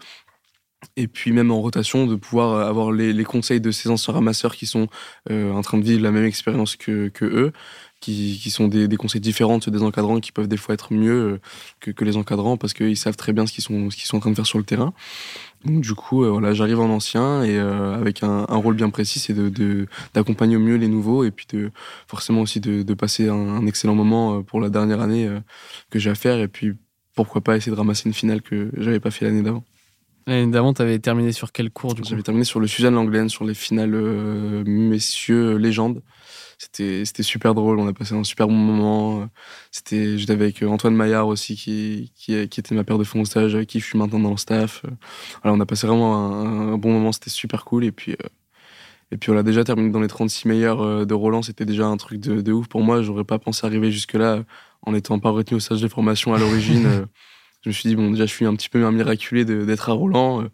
Et 0.97 1.09
puis 1.09 1.33
même 1.33 1.51
en 1.51 1.61
rotation, 1.61 2.07
de 2.07 2.15
pouvoir 2.17 2.67
avoir 2.67 2.93
les, 2.93 3.25
conseils 3.25 3.61
de 3.61 3.71
ces 3.71 3.89
anciens 3.89 4.15
ramasseurs 4.15 4.57
qui 4.57 4.67
sont 4.67 4.89
euh, 5.31 5.53
en 5.53 5.63
train 5.63 5.79
de 5.79 5.85
vivre 5.85 6.03
la 6.03 6.11
même 6.11 6.25
expérience 6.25 6.77
que, 6.77 7.11
eux, 7.23 7.53
qui, 8.05 8.51
sont 8.51 8.69
des, 8.69 8.97
conseils 8.97 9.21
différents 9.21 9.59
de 9.59 9.65
ceux 9.65 9.71
des 9.71 9.83
encadrants 9.83 10.21
qui 10.21 10.33
peuvent 10.33 10.49
des 10.49 10.57
fois 10.57 10.75
être 10.75 10.93
mieux 10.93 11.41
euh, 11.87 11.93
que, 11.93 12.05
les 12.05 12.17
encadrants 12.17 12.57
parce 12.57 12.75
qu'ils 12.75 12.97
savent 12.97 13.17
très 13.17 13.33
bien 13.33 13.47
ce 13.47 13.53
qu'ils 13.53 13.65
sont, 13.65 13.89
en 14.17 14.21
train 14.21 14.31
de 14.31 14.37
faire 14.37 14.47
sur 14.47 14.59
le 14.59 14.65
terrain. 14.65 14.93
Donc, 15.65 15.81
du 15.81 15.95
coup, 15.95 16.25
euh, 16.25 16.55
j'arrive 16.55 16.81
en 16.81 16.91
ancien 16.91 17.43
et 17.43 17.57
euh, 17.57 17.95
avec 17.95 18.23
un, 18.23 18.45
un, 18.49 18.57
rôle 18.57 18.75
bien 18.75 18.91
précis, 18.91 19.21
c'est 19.21 19.35
d'accompagner 20.13 20.57
au 20.57 20.61
mieux 20.61 20.77
les 20.77 20.89
nouveaux 20.89 21.25
et 21.25 21.31
puis 21.31 21.47
de 21.51 21.71
forcément 22.07 22.43
aussi 22.43 22.61
de, 22.61 22.83
de 22.83 22.95
passer 22.95 23.29
un, 23.29 23.67
excellent 23.67 23.95
moment 23.95 24.43
pour 24.43 24.61
la 24.61 24.69
dernière 24.69 25.01
année 25.01 25.29
que 25.91 25.99
j'ai 25.99 26.11
à 26.11 26.15
faire 26.15 26.39
et 26.39 26.49
puis 26.49 26.75
pourquoi 27.15 27.41
pas 27.41 27.57
essayer 27.57 27.73
de 27.73 27.77
ramasser 27.77 28.09
une 28.09 28.15
finale 28.15 28.43
que 28.43 28.71
j'avais 28.77 29.01
pas 29.01 29.11
fait 29.11 29.25
l'année 29.25 29.43
d'avant. 29.43 29.65
L'année 30.27 30.51
d'avant, 30.51 30.73
tu 30.73 30.83
avais 30.83 30.99
terminé 30.99 31.33
sur 31.33 31.53
quel 31.53 31.71
cours 31.71 31.95
du 31.95 32.03
coup 32.03 32.09
J'avais 32.09 32.23
terminé 32.23 32.45
sur 32.45 32.61
le 32.61 32.67
Suzanne 32.67 32.95
Langlaine, 32.95 33.29
sur 33.29 33.45
les 33.45 33.55
finales 33.55 33.91
messieurs 34.65 35.57
légendes. 35.57 36.03
C'était, 36.59 37.05
c'était 37.05 37.23
super 37.23 37.55
drôle. 37.55 37.79
On 37.79 37.87
a 37.87 37.93
passé 37.93 38.15
un 38.15 38.25
super 38.25 38.49
bon 38.49 38.55
moment. 38.55 39.29
C'était, 39.71 40.19
j'étais 40.19 40.33
avec 40.33 40.63
Antoine 40.63 40.95
Maillard 40.95 41.27
aussi, 41.27 41.57
qui, 41.57 42.13
qui, 42.15 42.49
qui, 42.49 42.61
était 42.61 42.75
ma 42.75 42.85
paire 42.85 42.99
de 42.99 43.05
fond 43.05 43.25
stage, 43.25 43.55
avec 43.55 43.69
qui 43.69 43.81
je 43.81 43.85
suis 43.85 43.99
maintenant 43.99 44.21
dans 44.21 44.31
le 44.31 44.37
staff. 44.37 44.83
Voilà, 45.43 45.57
on 45.57 45.61
a 45.61 45.67
passé 45.67 45.87
vraiment 45.87 46.15
un, 46.15 46.79
bon 46.79 46.93
moment. 46.93 47.13
C'était 47.13 47.31
super 47.31 47.65
cool. 47.65 47.85
Et 47.85 47.93
puis, 47.93 48.13
euh, 48.13 48.29
et 49.11 49.17
puis 49.17 49.31
on 49.31 49.37
a 49.37 49.43
déjà 49.43 49.65
terminé 49.65 49.91
dans 49.91 50.01
les 50.01 50.09
36 50.09 50.49
meilleurs 50.49 50.81
euh, 50.81 51.05
de 51.05 51.15
Roland. 51.15 51.43
C'était 51.43 51.67
déjà 51.67 51.87
un 51.87 51.97
truc 51.97 52.21
de, 52.21 52.41
de 52.41 52.53
ouf 52.53 52.69
pour 52.69 52.83
moi. 52.83 53.03
J'aurais 53.03 53.25
pas 53.25 53.39
pensé 53.39 53.67
arriver 53.67 53.91
jusque-là 53.91 54.45
en 54.83 54.93
n'étant 54.93 55.19
pas 55.19 55.31
retenu 55.31 55.57
au 55.57 55.61
stage 55.61 55.81
de 55.81 55.89
formation 55.89 56.35
à 56.35 56.39
l'origine. 56.39 57.07
je 57.65 57.69
me 57.69 57.73
suis 57.73 57.89
dit, 57.89 57.97
bon, 57.97 58.11
déjà, 58.13 58.27
je 58.27 58.33
suis 58.33 58.47
un 58.47 58.55
petit 58.55 58.69
peu 58.69 58.85
un 58.85 58.93
miraculé 58.93 59.45
d'être 59.45 59.91
à 59.91 59.93
Roland 59.93 60.45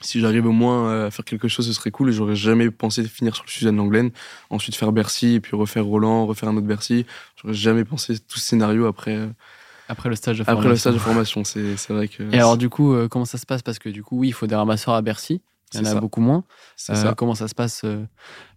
si 0.00 0.20
j'arrive 0.20 0.46
au 0.46 0.52
moins 0.52 0.88
euh, 0.88 1.06
à 1.08 1.10
faire 1.10 1.24
quelque 1.24 1.48
chose, 1.48 1.66
ce 1.66 1.72
serait 1.72 1.90
cool. 1.90 2.10
Et 2.10 2.12
j'aurais 2.12 2.36
jamais 2.36 2.70
pensé 2.70 3.04
finir 3.04 3.34
sur 3.34 3.44
le 3.44 3.50
Suzanne 3.50 3.76
Langlaine, 3.76 4.10
ensuite 4.48 4.74
faire 4.74 4.92
Bercy, 4.92 5.34
et 5.34 5.40
puis 5.40 5.56
refaire 5.56 5.84
Roland, 5.84 6.26
refaire 6.26 6.48
un 6.48 6.56
autre 6.56 6.66
Bercy. 6.66 7.06
J'aurais 7.36 7.54
jamais 7.54 7.84
pensé 7.84 8.18
tout 8.18 8.38
ce 8.38 8.46
scénario 8.46 8.86
après. 8.86 9.16
Euh, 9.16 9.28
après 9.88 10.08
le 10.08 10.16
stage 10.16 10.38
de 10.38 10.44
formation. 10.44 10.60
Après 10.60 10.68
le 10.70 10.76
stage 10.76 10.94
de 10.94 10.98
formation, 10.98 11.44
c'est 11.44 11.88
vrai 11.88 12.08
que. 12.08 12.22
Et 12.32 12.38
alors, 12.38 12.56
du 12.56 12.68
coup, 12.68 12.94
euh, 12.94 13.08
comment 13.08 13.24
ça 13.24 13.38
se 13.38 13.46
passe? 13.46 13.62
Parce 13.62 13.78
que 13.78 13.88
du 13.88 14.02
coup, 14.02 14.18
oui, 14.18 14.28
il 14.28 14.32
faut 14.32 14.46
des 14.46 14.54
ramasseurs 14.54 14.94
à 14.94 15.02
Bercy. 15.02 15.42
Il 15.74 15.80
y 15.80 15.88
en 15.88 15.96
a 15.96 16.00
beaucoup 16.00 16.20
moins. 16.20 16.44
Euh, 16.90 17.12
comment 17.14 17.34
ça 17.34 17.48
se 17.48 17.54
passe 17.54 17.84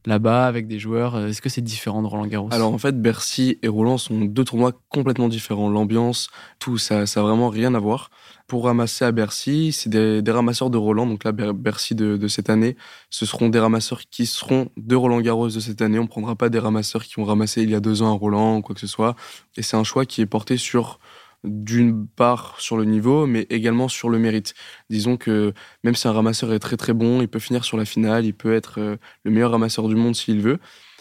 là-bas 0.06 0.48
avec 0.48 0.68
des 0.68 0.80
joueurs 0.80 1.18
Est-ce 1.18 1.42
que 1.42 1.50
c'est 1.50 1.62
différent 1.62 2.02
de 2.02 2.08
Roland 2.08 2.26
Garros? 2.26 2.50
Alors 2.52 2.74
en 2.74 2.78
fait, 2.78 3.00
Bercy 3.00 3.60
et 3.62 3.68
Roland 3.68 3.98
sont 3.98 4.22
deux 4.22 4.44
tournois 4.44 4.74
complètement 4.90 5.30
différents. 5.30 5.70
L'ambiance, 5.70 6.30
tout, 6.60 6.78
ça, 6.78 7.06
ça 7.06 7.20
a 7.20 7.24
vraiment 7.24 7.50
rien 7.50 7.76
à 7.76 7.80
voir 7.80 8.10
pour 8.48 8.66
ramasser 8.66 9.06
à 9.06 9.12
Bercy. 9.12 9.72
C'est 9.72 9.90
des, 9.90 10.32
ramasseurs 10.32 10.70
de 10.70 10.78
Roland. 10.78 11.08
Donc 11.08 11.24
là, 11.24 11.32
Bercy 11.32 11.96
de, 11.96 12.28
cette 12.28 12.50
année, 12.50 12.76
ce 13.10 13.26
seront 13.26 13.50
des 13.50 13.60
ramasseurs 13.60 14.02
qui 14.10 14.26
seront 14.26 14.70
de 14.78 14.96
Roland 14.96 15.22
Garros 15.22 15.50
de 15.50 15.60
cette 15.60 15.82
année. 15.82 16.00
On 16.00 16.04
ne 16.04 16.08
prendra 16.08 16.36
pas 16.36 16.50
des 16.50 16.60
ramasseurs 16.60 17.04
qui 17.04 17.20
ont 17.20 17.26
ramassé 17.26 17.64
il 17.64 17.70
y 17.70 17.76
a 17.76 17.80
deux 17.80 18.02
ans 18.02 18.14
à 18.14 18.18
Roland 18.18 18.58
ou 18.58 18.62
quoi 18.62 18.76
que 18.76 18.82
ce 18.82 18.88
soit. 18.88 19.16
Et 19.56 19.62
c'est 19.62 19.78
un 19.78 19.84
choix 19.84 20.06
qui 20.06 20.22
est 20.22 20.26
porté 20.26 20.58
sur 20.58 21.00
d'une 21.44 22.08
part 22.08 22.60
sur 22.60 22.78
le 22.78 22.86
niveau, 22.86 23.26
mais 23.26 23.46
également 23.50 23.88
sur 23.88 24.10
le 24.10 24.18
mérite. 24.20 24.54
Disons 24.90 25.18
que 25.18 25.54
même 25.84 25.96
si 25.96 26.08
un 26.08 26.14
ramasseur 26.14 26.54
est 26.54 26.60
très 26.60 26.78
très 26.78 26.94
bon, 26.94 27.22
il 27.22 27.28
peut 27.28 27.40
finir 27.40 27.66
sur 27.66 27.78
la 27.78 27.86
finale, 27.86 28.26
il 28.26 28.34
peut 28.34 28.54
être 28.54 28.80
euh, 28.80 28.98
le 29.24 29.32
meilleur 29.32 29.52
ramasseur 29.52 29.88
du 29.88 29.96
monde 29.96 30.16
s'il 30.16 30.42
veut. 30.42 30.60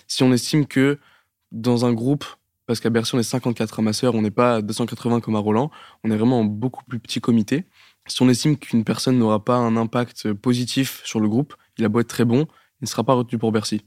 Si 0.09 0.23
on 0.23 0.33
estime 0.33 0.67
que 0.67 0.99
dans 1.53 1.85
un 1.85 1.93
groupe 1.93 2.25
parce 2.67 2.81
qu'à 2.81 2.90
Bercy, 2.90 3.14
on 3.14 3.19
est 3.19 3.25
54 3.25 3.71
ramasseurs, 3.73 4.14
on 4.14 4.23
n'est 4.23 4.31
pas 4.31 4.62
280 4.62 5.21
comme 5.21 5.37
à 5.37 5.40
Roland, 5.40 5.71
on 6.05 6.11
est 6.11 6.17
vraiment 6.17 6.40
en 6.40 6.45
beaucoup 6.45 6.85
plus 6.85 7.01
petit 7.01 7.21
comité. 7.21 7.64
Si 8.07 8.23
on 8.23 8.29
estime 8.29 8.57
qu'une 8.57 8.85
personne 8.85 9.19
n'aura 9.19 9.45
pas 9.45 9.57
un 9.57 9.77
impact 9.77 10.33
positif 10.33 11.03
sur 11.05 11.21
le 11.21 11.29
groupe, 11.29 11.55
il 11.77 11.85
a 11.85 11.88
beau 11.88 12.01
être 12.01 12.09
très 12.09 12.25
bon, 12.25 12.47
il 12.81 12.85
ne 12.85 12.87
sera 12.87 13.05
pas 13.05 13.14
retenu 13.14 13.38
pour 13.38 13.53
Bercy. 13.53 13.85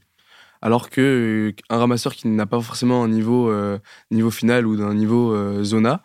Alors 0.62 0.90
que 0.90 1.00
euh, 1.00 1.62
un 1.68 1.78
ramasseur 1.78 2.14
qui 2.14 2.28
n'a 2.28 2.46
pas 2.46 2.60
forcément 2.60 3.02
un 3.02 3.08
niveau, 3.08 3.50
euh, 3.50 3.78
niveau 4.10 4.30
final 4.30 4.66
ou 4.66 4.76
d'un 4.76 4.94
niveau 4.94 5.62
zona, 5.64 6.02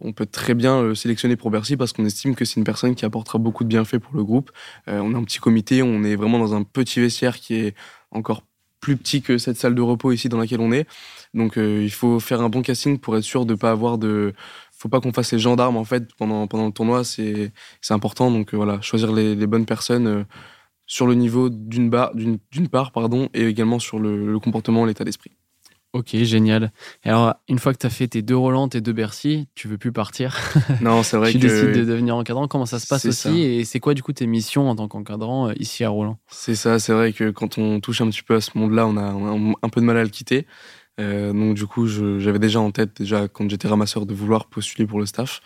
on 0.00 0.12
peut 0.12 0.26
très 0.26 0.54
bien 0.54 0.82
le 0.82 0.94
sélectionner 0.94 1.36
pour 1.36 1.50
Bercy 1.50 1.76
parce 1.76 1.92
qu'on 1.92 2.04
estime 2.04 2.34
que 2.34 2.44
c'est 2.44 2.56
une 2.56 2.64
personne 2.64 2.94
qui 2.94 3.04
apportera 3.04 3.38
beaucoup 3.38 3.64
de 3.64 3.68
bienfaits 3.68 3.98
pour 3.98 4.14
le 4.14 4.24
groupe. 4.24 4.50
on 4.86 5.12
est 5.12 5.16
un 5.16 5.24
petit 5.24 5.38
comité, 5.38 5.82
on 5.82 6.02
est 6.04 6.16
vraiment 6.16 6.38
dans 6.38 6.54
un 6.54 6.62
petit 6.62 7.00
vestiaire 7.00 7.38
qui 7.38 7.54
est 7.54 7.74
encore 8.10 8.42
plus 8.80 8.96
petit 8.96 9.22
que 9.22 9.38
cette 9.38 9.56
salle 9.56 9.74
de 9.74 9.82
repos 9.82 10.12
ici 10.12 10.28
dans 10.28 10.38
laquelle 10.38 10.60
on 10.60 10.72
est. 10.72 10.86
Donc 11.34 11.58
euh, 11.58 11.82
il 11.82 11.90
faut 11.90 12.18
faire 12.20 12.40
un 12.40 12.48
bon 12.48 12.62
casting 12.62 12.98
pour 12.98 13.16
être 13.16 13.24
sûr 13.24 13.46
de 13.46 13.54
pas 13.54 13.70
avoir 13.70 13.98
de 13.98 14.34
faut 14.72 14.88
pas 14.88 15.00
qu'on 15.00 15.12
fasse 15.12 15.32
les 15.32 15.38
gendarmes 15.38 15.76
en 15.76 15.84
fait 15.84 16.14
pendant 16.16 16.46
pendant 16.46 16.66
le 16.66 16.72
tournoi, 16.72 17.04
c'est 17.04 17.52
important 17.90 18.30
donc 18.30 18.54
euh, 18.54 18.56
voilà, 18.56 18.80
choisir 18.80 19.12
les, 19.12 19.46
bonnes 19.46 19.66
personnes 19.66 20.06
euh, 20.06 20.24
sur 20.86 21.06
le 21.06 21.14
niveau 21.14 21.50
d'une 21.50 21.90
d'une 22.50 22.68
part 22.68 22.92
pardon 22.92 23.28
et 23.34 23.46
également 23.46 23.78
sur 23.78 23.98
le, 23.98 24.32
le 24.32 24.38
comportement, 24.40 24.84
l'état 24.86 25.04
d'esprit. 25.04 25.32
Ok, 25.92 26.10
génial. 26.22 26.70
Alors, 27.02 27.34
une 27.48 27.58
fois 27.58 27.72
que 27.72 27.78
tu 27.78 27.86
as 27.86 27.90
fait 27.90 28.06
tes 28.06 28.22
deux 28.22 28.36
Roland, 28.36 28.68
tes 28.68 28.80
deux 28.80 28.92
Bercy, 28.92 29.48
tu 29.56 29.66
veux 29.66 29.76
plus 29.76 29.90
partir? 29.90 30.36
Non, 30.80 31.02
c'est 31.02 31.16
vrai 31.16 31.32
tu 31.32 31.38
que. 31.38 31.42
Tu 31.42 31.48
décides 31.48 31.72
de 31.72 31.84
devenir 31.84 32.14
encadrant. 32.14 32.46
Comment 32.46 32.66
ça 32.66 32.78
se 32.78 32.86
passe 32.86 33.06
aussi? 33.06 33.42
Et 33.42 33.64
c'est 33.64 33.80
quoi, 33.80 33.94
du 33.94 34.02
coup, 34.02 34.12
tes 34.12 34.28
missions 34.28 34.70
en 34.70 34.76
tant 34.76 34.86
qu'encadrant 34.86 35.48
euh, 35.48 35.52
ici 35.58 35.82
à 35.82 35.88
Roland? 35.88 36.18
C'est 36.28 36.54
ça, 36.54 36.78
c'est 36.78 36.92
vrai 36.92 37.12
que 37.12 37.30
quand 37.30 37.58
on 37.58 37.80
touche 37.80 38.00
un 38.02 38.08
petit 38.08 38.22
peu 38.22 38.36
à 38.36 38.40
ce 38.40 38.56
monde-là, 38.56 38.86
on 38.86 38.96
a, 38.96 39.56
un 39.62 39.68
peu 39.68 39.80
de 39.80 39.86
mal 39.86 39.96
à 39.96 40.04
le 40.04 40.10
quitter. 40.10 40.46
Euh, 41.00 41.32
donc, 41.32 41.56
du 41.56 41.66
coup, 41.66 41.88
j'avais 41.88 42.38
déjà 42.38 42.60
en 42.60 42.70
tête, 42.70 42.98
déjà 42.98 43.26
quand 43.26 43.50
j'étais 43.50 43.66
ramasseur, 43.66 44.06
de 44.06 44.14
vouloir 44.14 44.46
postuler 44.46 44.86
pour 44.86 45.00
le 45.00 45.06
staff. 45.06 45.40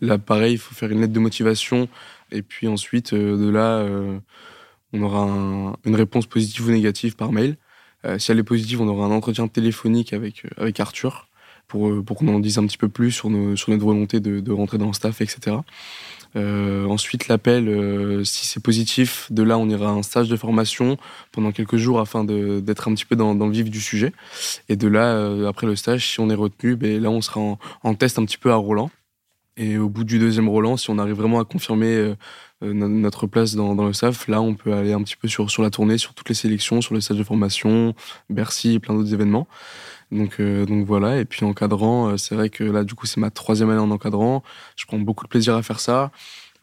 Là, 0.00 0.18
pareil, 0.18 0.52
il 0.52 0.58
faut 0.58 0.74
faire 0.74 0.92
une 0.92 1.00
lettre 1.00 1.12
de 1.12 1.20
motivation. 1.20 1.88
Et 2.30 2.42
puis 2.42 2.68
ensuite, 2.68 3.12
euh, 3.12 3.36
de 3.36 3.50
là, 3.50 3.84
on 4.92 5.02
aura 5.02 5.74
une 5.84 5.96
réponse 5.96 6.26
positive 6.26 6.68
ou 6.68 6.70
négative 6.70 7.16
par 7.16 7.32
mail. 7.32 7.56
Euh, 8.04 8.18
si 8.18 8.32
elle 8.32 8.38
est 8.38 8.44
positive, 8.44 8.80
on 8.80 8.88
aura 8.88 9.06
un 9.06 9.10
entretien 9.10 9.48
téléphonique 9.48 10.12
avec, 10.12 10.44
euh, 10.44 10.48
avec 10.56 10.80
Arthur 10.80 11.28
pour, 11.68 11.88
euh, 11.88 12.02
pour 12.02 12.16
qu'on 12.16 12.28
en 12.28 12.40
dise 12.40 12.58
un 12.58 12.66
petit 12.66 12.78
peu 12.78 12.88
plus 12.88 13.12
sur, 13.12 13.30
notre 13.30 13.84
volonté 13.84 14.20
de, 14.20 14.40
de 14.40 14.52
rentrer 14.52 14.78
dans 14.78 14.86
le 14.86 14.92
staff, 14.92 15.20
etc. 15.20 15.56
Ensuite, 16.36 17.26
l'appel, 17.26 18.24
si 18.24 18.46
c'est 18.46 18.62
positif, 18.62 19.26
de 19.32 19.42
là, 19.42 19.58
on 19.58 19.68
ira 19.68 19.88
à 19.88 19.92
un 19.92 20.04
stage 20.04 20.28
de 20.28 20.36
formation 20.36 20.96
pendant 21.32 21.50
quelques 21.50 21.76
jours 21.76 21.98
afin 21.98 22.22
d'être 22.22 22.88
un 22.88 22.94
petit 22.94 23.04
peu 23.04 23.16
dans, 23.16 23.34
le 23.34 23.50
vif 23.50 23.68
du 23.68 23.80
sujet. 23.80 24.12
Et 24.68 24.76
de 24.76 24.86
là, 24.86 25.48
après 25.48 25.66
le 25.66 25.74
stage, 25.74 26.06
si 26.06 26.20
on 26.20 26.30
est 26.30 26.34
retenu, 26.34 26.76
ben, 26.76 27.02
là, 27.02 27.10
on 27.10 27.20
sera 27.20 27.40
en, 27.82 27.94
test 27.96 28.20
un 28.20 28.24
petit 28.24 28.38
peu 28.38 28.52
à 28.52 28.54
Roland. 28.54 28.92
Et 29.56 29.76
au 29.76 29.88
bout 29.88 30.04
du 30.04 30.20
deuxième 30.20 30.48
Roland, 30.48 30.76
si 30.76 30.88
on 30.90 30.98
arrive 30.98 31.16
vraiment 31.16 31.40
à 31.40 31.44
confirmer 31.44 32.14
notre 32.62 33.26
place 33.26 33.54
dans, 33.54 33.74
le 33.74 33.92
SAF. 33.92 34.28
Là, 34.28 34.40
on 34.42 34.54
peut 34.54 34.72
aller 34.72 34.92
un 34.92 35.02
petit 35.02 35.16
peu 35.16 35.28
sur, 35.28 35.50
sur 35.50 35.62
la 35.62 35.70
tournée, 35.70 35.98
sur 35.98 36.14
toutes 36.14 36.28
les 36.28 36.34
sélections, 36.34 36.80
sur 36.80 36.94
les 36.94 37.00
stages 37.00 37.18
de 37.18 37.24
formation, 37.24 37.94
Bercy 38.28 38.78
plein 38.78 38.94
d'autres 38.94 39.14
événements. 39.14 39.46
Donc, 40.12 40.40
euh, 40.40 40.66
donc 40.66 40.86
voilà. 40.86 41.20
Et 41.20 41.24
puis 41.24 41.44
encadrant, 41.44 42.08
euh, 42.08 42.16
c'est 42.16 42.34
vrai 42.34 42.50
que 42.50 42.64
là, 42.64 42.84
du 42.84 42.94
coup, 42.94 43.06
c'est 43.06 43.20
ma 43.20 43.30
troisième 43.30 43.70
année 43.70 43.80
en 43.80 43.90
encadrant. 43.90 44.42
Je 44.76 44.84
prends 44.86 44.98
beaucoup 44.98 45.24
de 45.24 45.30
plaisir 45.30 45.54
à 45.54 45.62
faire 45.62 45.80
ça. 45.80 46.10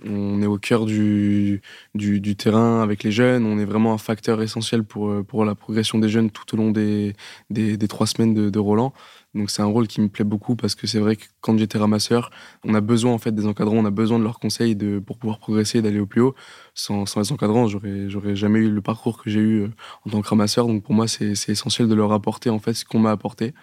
On 0.06 0.44
est 0.44 0.46
au 0.46 0.60
cœur 0.60 0.86
du, 0.86 1.62
du, 1.96 2.36
terrain 2.36 2.84
avec 2.84 3.04
les 3.04 3.12
jeunes. 3.12 3.46
On 3.46 3.58
est 3.58 3.66
vraiment 3.66 3.94
un 3.94 3.98
facteur 3.98 4.44
essentiel 4.44 4.84
pour, 4.84 5.26
pour 5.26 5.44
la 5.44 5.56
progression 5.56 5.98
des 5.98 6.08
jeunes 6.08 6.30
tout 6.30 6.54
au 6.54 6.58
long 6.58 6.70
des, 6.70 7.16
des, 7.50 7.88
trois 7.88 8.06
semaines 8.06 8.52
de 8.52 8.60
Roland. 8.60 8.94
Donc 9.38 9.52
c'est 9.52 9.62
un 9.62 9.68
rôle 9.68 9.88
qui 9.88 10.02
me 10.02 10.10
plaît 10.10 10.26
beaucoup 10.26 10.56
parce 10.56 10.76
que 10.76 10.88
c'est 10.88 11.00
vrai 11.00 11.16
que 11.16 11.26
quand 11.42 11.58
j'étais 11.58 11.78
ramasseur, 11.78 12.32
on 12.64 12.74
a 12.74 12.82
besoin 12.82 13.14
en 13.14 13.18
fait 13.18 13.32
des 13.32 13.46
encadrants, 13.46 13.78
on 13.78 13.86
a 13.86 13.92
besoin 13.92 14.18
de 14.18 14.24
leurs 14.24 14.40
conseils 14.40 14.76
de, 14.76 15.00
pour 15.00 15.18
pouvoir 15.18 15.38
progresser, 15.38 15.82
d'aller 15.82 16.00
au 16.00 16.06
plus 16.06 16.22
haut. 16.22 16.36
Sans, 16.74 17.06
sans 17.06 17.22
les 17.22 17.32
encadrants, 17.32 17.68
j'aurais, 17.68 18.10
j'aurais 18.10 18.36
jamais 18.36 18.60
eu 18.60 18.70
le 18.70 18.82
parcours 18.82 19.22
que 19.22 19.30
j'ai 19.30 19.40
eu 19.40 19.62
euh, 19.64 19.70
en 20.06 20.10
tant 20.10 20.22
que 20.22 20.28
ramasseur. 20.28 20.68
Donc 20.68 20.84
pour 20.84 20.94
moi, 20.94 21.08
c'est, 21.08 21.36
c'est 21.36 21.52
essentiel 21.52 21.88
de 21.88 21.96
leur 21.96 22.12
apporter 22.12 22.50
en 22.50 22.60
fait 22.60 22.74
ce 22.74 22.84
qu'on 22.84 23.00
m'a 23.00 23.12
apporté. 23.12 23.54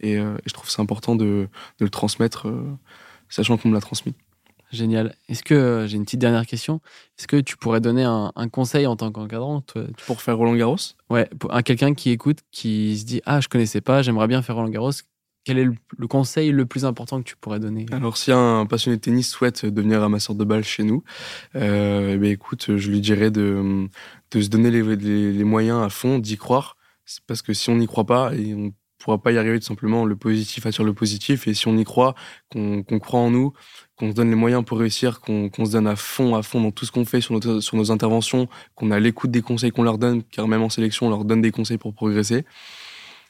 Et, 0.00 0.18
euh, 0.18 0.36
et 0.38 0.48
je 0.48 0.54
trouve 0.54 0.68
c'est 0.68 0.82
important 0.82 1.14
de, 1.14 1.48
de, 1.78 1.84
le 1.84 1.90
transmettre, 1.90 2.48
euh, 2.48 2.64
sachant 3.28 3.56
qu'on 3.56 3.68
me 3.68 3.74
l'a 3.74 3.80
transmis. 3.80 4.14
Génial. 4.72 5.16
Est-ce 5.28 5.42
que 5.42 5.86
j'ai 5.88 5.96
une 5.96 6.04
petite 6.04 6.20
dernière 6.20 6.46
question 6.46 6.80
Est-ce 7.18 7.26
que 7.26 7.40
tu 7.40 7.56
pourrais 7.56 7.80
donner 7.80 8.04
un, 8.04 8.32
un 8.36 8.48
conseil 8.48 8.86
en 8.86 8.94
tant 8.94 9.10
qu'encadrant 9.10 9.64
Pour 10.06 10.22
faire 10.22 10.36
Roland 10.36 10.54
Garros? 10.54 10.76
Ouais, 11.08 11.28
à 11.50 11.64
quelqu'un 11.64 11.92
qui 11.94 12.10
écoute, 12.10 12.38
qui 12.52 12.96
se 12.96 13.04
dit 13.04 13.20
ah 13.26 13.40
je 13.40 13.48
connaissais 13.48 13.80
pas, 13.80 14.02
j'aimerais 14.02 14.28
bien 14.28 14.42
faire 14.42 14.54
Roland 14.54 14.68
Garros 14.68 14.92
quel 15.44 15.58
est 15.58 15.64
le, 15.64 16.06
conseil 16.06 16.50
le 16.50 16.66
plus 16.66 16.84
important 16.84 17.18
que 17.18 17.28
tu 17.28 17.36
pourrais 17.36 17.60
donner? 17.60 17.86
Alors, 17.92 18.16
si 18.16 18.30
un 18.30 18.66
passionné 18.66 18.96
de 18.96 19.00
tennis 19.00 19.28
souhaite 19.28 19.64
devenir 19.64 20.00
ramasseur 20.00 20.36
de 20.36 20.44
balles 20.44 20.64
chez 20.64 20.82
nous, 20.82 21.02
euh, 21.56 22.12
eh 22.14 22.18
bien, 22.18 22.30
écoute, 22.30 22.76
je 22.76 22.90
lui 22.90 23.00
dirais 23.00 23.30
de, 23.30 23.88
se 24.32 24.48
donner 24.48 24.70
les, 24.70 25.44
moyens 25.44 25.82
à 25.82 25.88
fond, 25.88 26.18
d'y 26.18 26.36
croire. 26.36 26.76
Parce 27.26 27.42
que 27.42 27.54
si 27.54 27.70
on 27.70 27.76
n'y 27.76 27.86
croit 27.86 28.06
pas, 28.06 28.34
et 28.34 28.54
on 28.54 28.72
pourra 28.98 29.18
pas 29.18 29.32
y 29.32 29.38
arriver 29.38 29.58
tout 29.58 29.66
simplement. 29.66 30.04
Le 30.04 30.14
positif 30.14 30.66
attire 30.66 30.84
le 30.84 30.92
positif. 30.92 31.48
Et 31.48 31.54
si 31.54 31.66
on 31.66 31.76
y 31.76 31.84
croit, 31.84 32.14
qu'on 32.52 32.84
croit 33.00 33.20
en 33.20 33.30
nous, 33.30 33.52
qu'on 33.96 34.10
se 34.10 34.14
donne 34.14 34.30
les 34.30 34.36
moyens 34.36 34.64
pour 34.64 34.78
réussir, 34.78 35.20
qu'on 35.20 35.50
se 35.50 35.72
donne 35.72 35.86
à 35.86 35.96
fond, 35.96 36.36
à 36.36 36.42
fond 36.42 36.60
dans 36.60 36.70
tout 36.70 36.84
ce 36.84 36.92
qu'on 36.92 37.04
fait 37.04 37.20
sur 37.20 37.38
nos 37.72 37.90
interventions, 37.90 38.48
qu'on 38.74 38.90
a 38.90 39.00
l'écoute 39.00 39.30
des 39.30 39.42
conseils 39.42 39.70
qu'on 39.70 39.82
leur 39.82 39.98
donne, 39.98 40.22
car 40.22 40.46
même 40.46 40.62
en 40.62 40.68
sélection, 40.68 41.06
on 41.06 41.10
leur 41.10 41.24
donne 41.24 41.40
des 41.40 41.50
conseils 41.50 41.78
pour 41.78 41.94
progresser. 41.94 42.44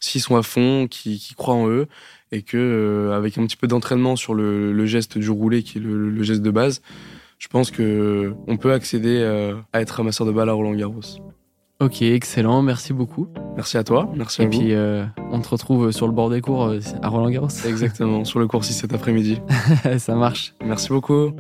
S'ils 0.01 0.21
sont 0.21 0.37
à 0.37 0.43
fond, 0.43 0.87
qui, 0.89 1.35
croient 1.37 1.55
en 1.55 1.69
eux, 1.69 1.87
et 2.33 2.43
que 2.43 2.57
euh, 2.57 3.17
avec 3.17 3.37
un 3.39 3.47
petit 3.47 3.57
peu 3.57 3.67
d'entraînement 3.67 4.17
sur 4.17 4.35
le, 4.35 4.87
geste 4.87 5.19
du 5.19 5.31
roulé, 5.31 5.63
qui 5.63 5.79
est 5.79 5.81
le, 5.81 6.23
geste 6.23 6.43
de 6.43 6.51
base, 6.51 6.81
je 7.39 7.49
pense 7.49 7.71
que 7.71 8.35
on 8.47 8.57
peut 8.57 8.73
accéder 8.73 9.19
euh, 9.21 9.55
à 9.73 9.81
être 9.81 9.91
ramasseur 9.91 10.27
de 10.27 10.33
balles 10.33 10.49
à 10.49 10.53
Roland 10.53 10.75
Garros. 10.75 11.01
Ok, 11.81 12.03
excellent, 12.03 12.61
merci 12.61 12.93
beaucoup. 12.93 13.29
Merci 13.57 13.79
à 13.79 13.85
toi, 13.85 14.11
merci 14.15 14.43
à 14.43 14.47
vous. 14.47 14.53
Et 14.53 14.59
puis 14.59 14.73
euh, 14.75 15.05
on 15.31 15.41
te 15.41 15.49
retrouve 15.49 15.93
sur 15.93 16.07
le 16.07 16.13
bord 16.13 16.29
des 16.29 16.43
cours 16.43 16.75
à 17.03 17.09
Roland 17.09 17.31
Garros. 17.31 17.49
Exactement, 17.67 18.25
sur 18.25 18.39
le 18.39 18.47
cours 18.47 18.65
6 18.65 18.75
cet 18.75 18.93
après-midi. 18.93 19.39
Ça 19.99 20.15
marche. 20.15 20.55
Merci 20.63 20.89
beaucoup. 20.91 21.33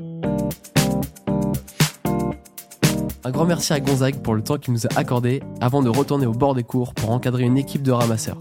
Un 3.22 3.30
grand 3.32 3.44
merci 3.44 3.74
à 3.74 3.80
Gonzague 3.80 4.22
pour 4.22 4.34
le 4.34 4.42
temps 4.42 4.56
qu'il 4.56 4.72
nous 4.72 4.86
a 4.86 4.90
accordé 4.96 5.42
avant 5.60 5.82
de 5.82 5.90
retourner 5.90 6.24
au 6.24 6.32
bord 6.32 6.54
des 6.54 6.62
cours 6.62 6.94
pour 6.94 7.10
encadrer 7.10 7.42
une 7.42 7.58
équipe 7.58 7.82
de 7.82 7.92
ramasseurs. 7.92 8.38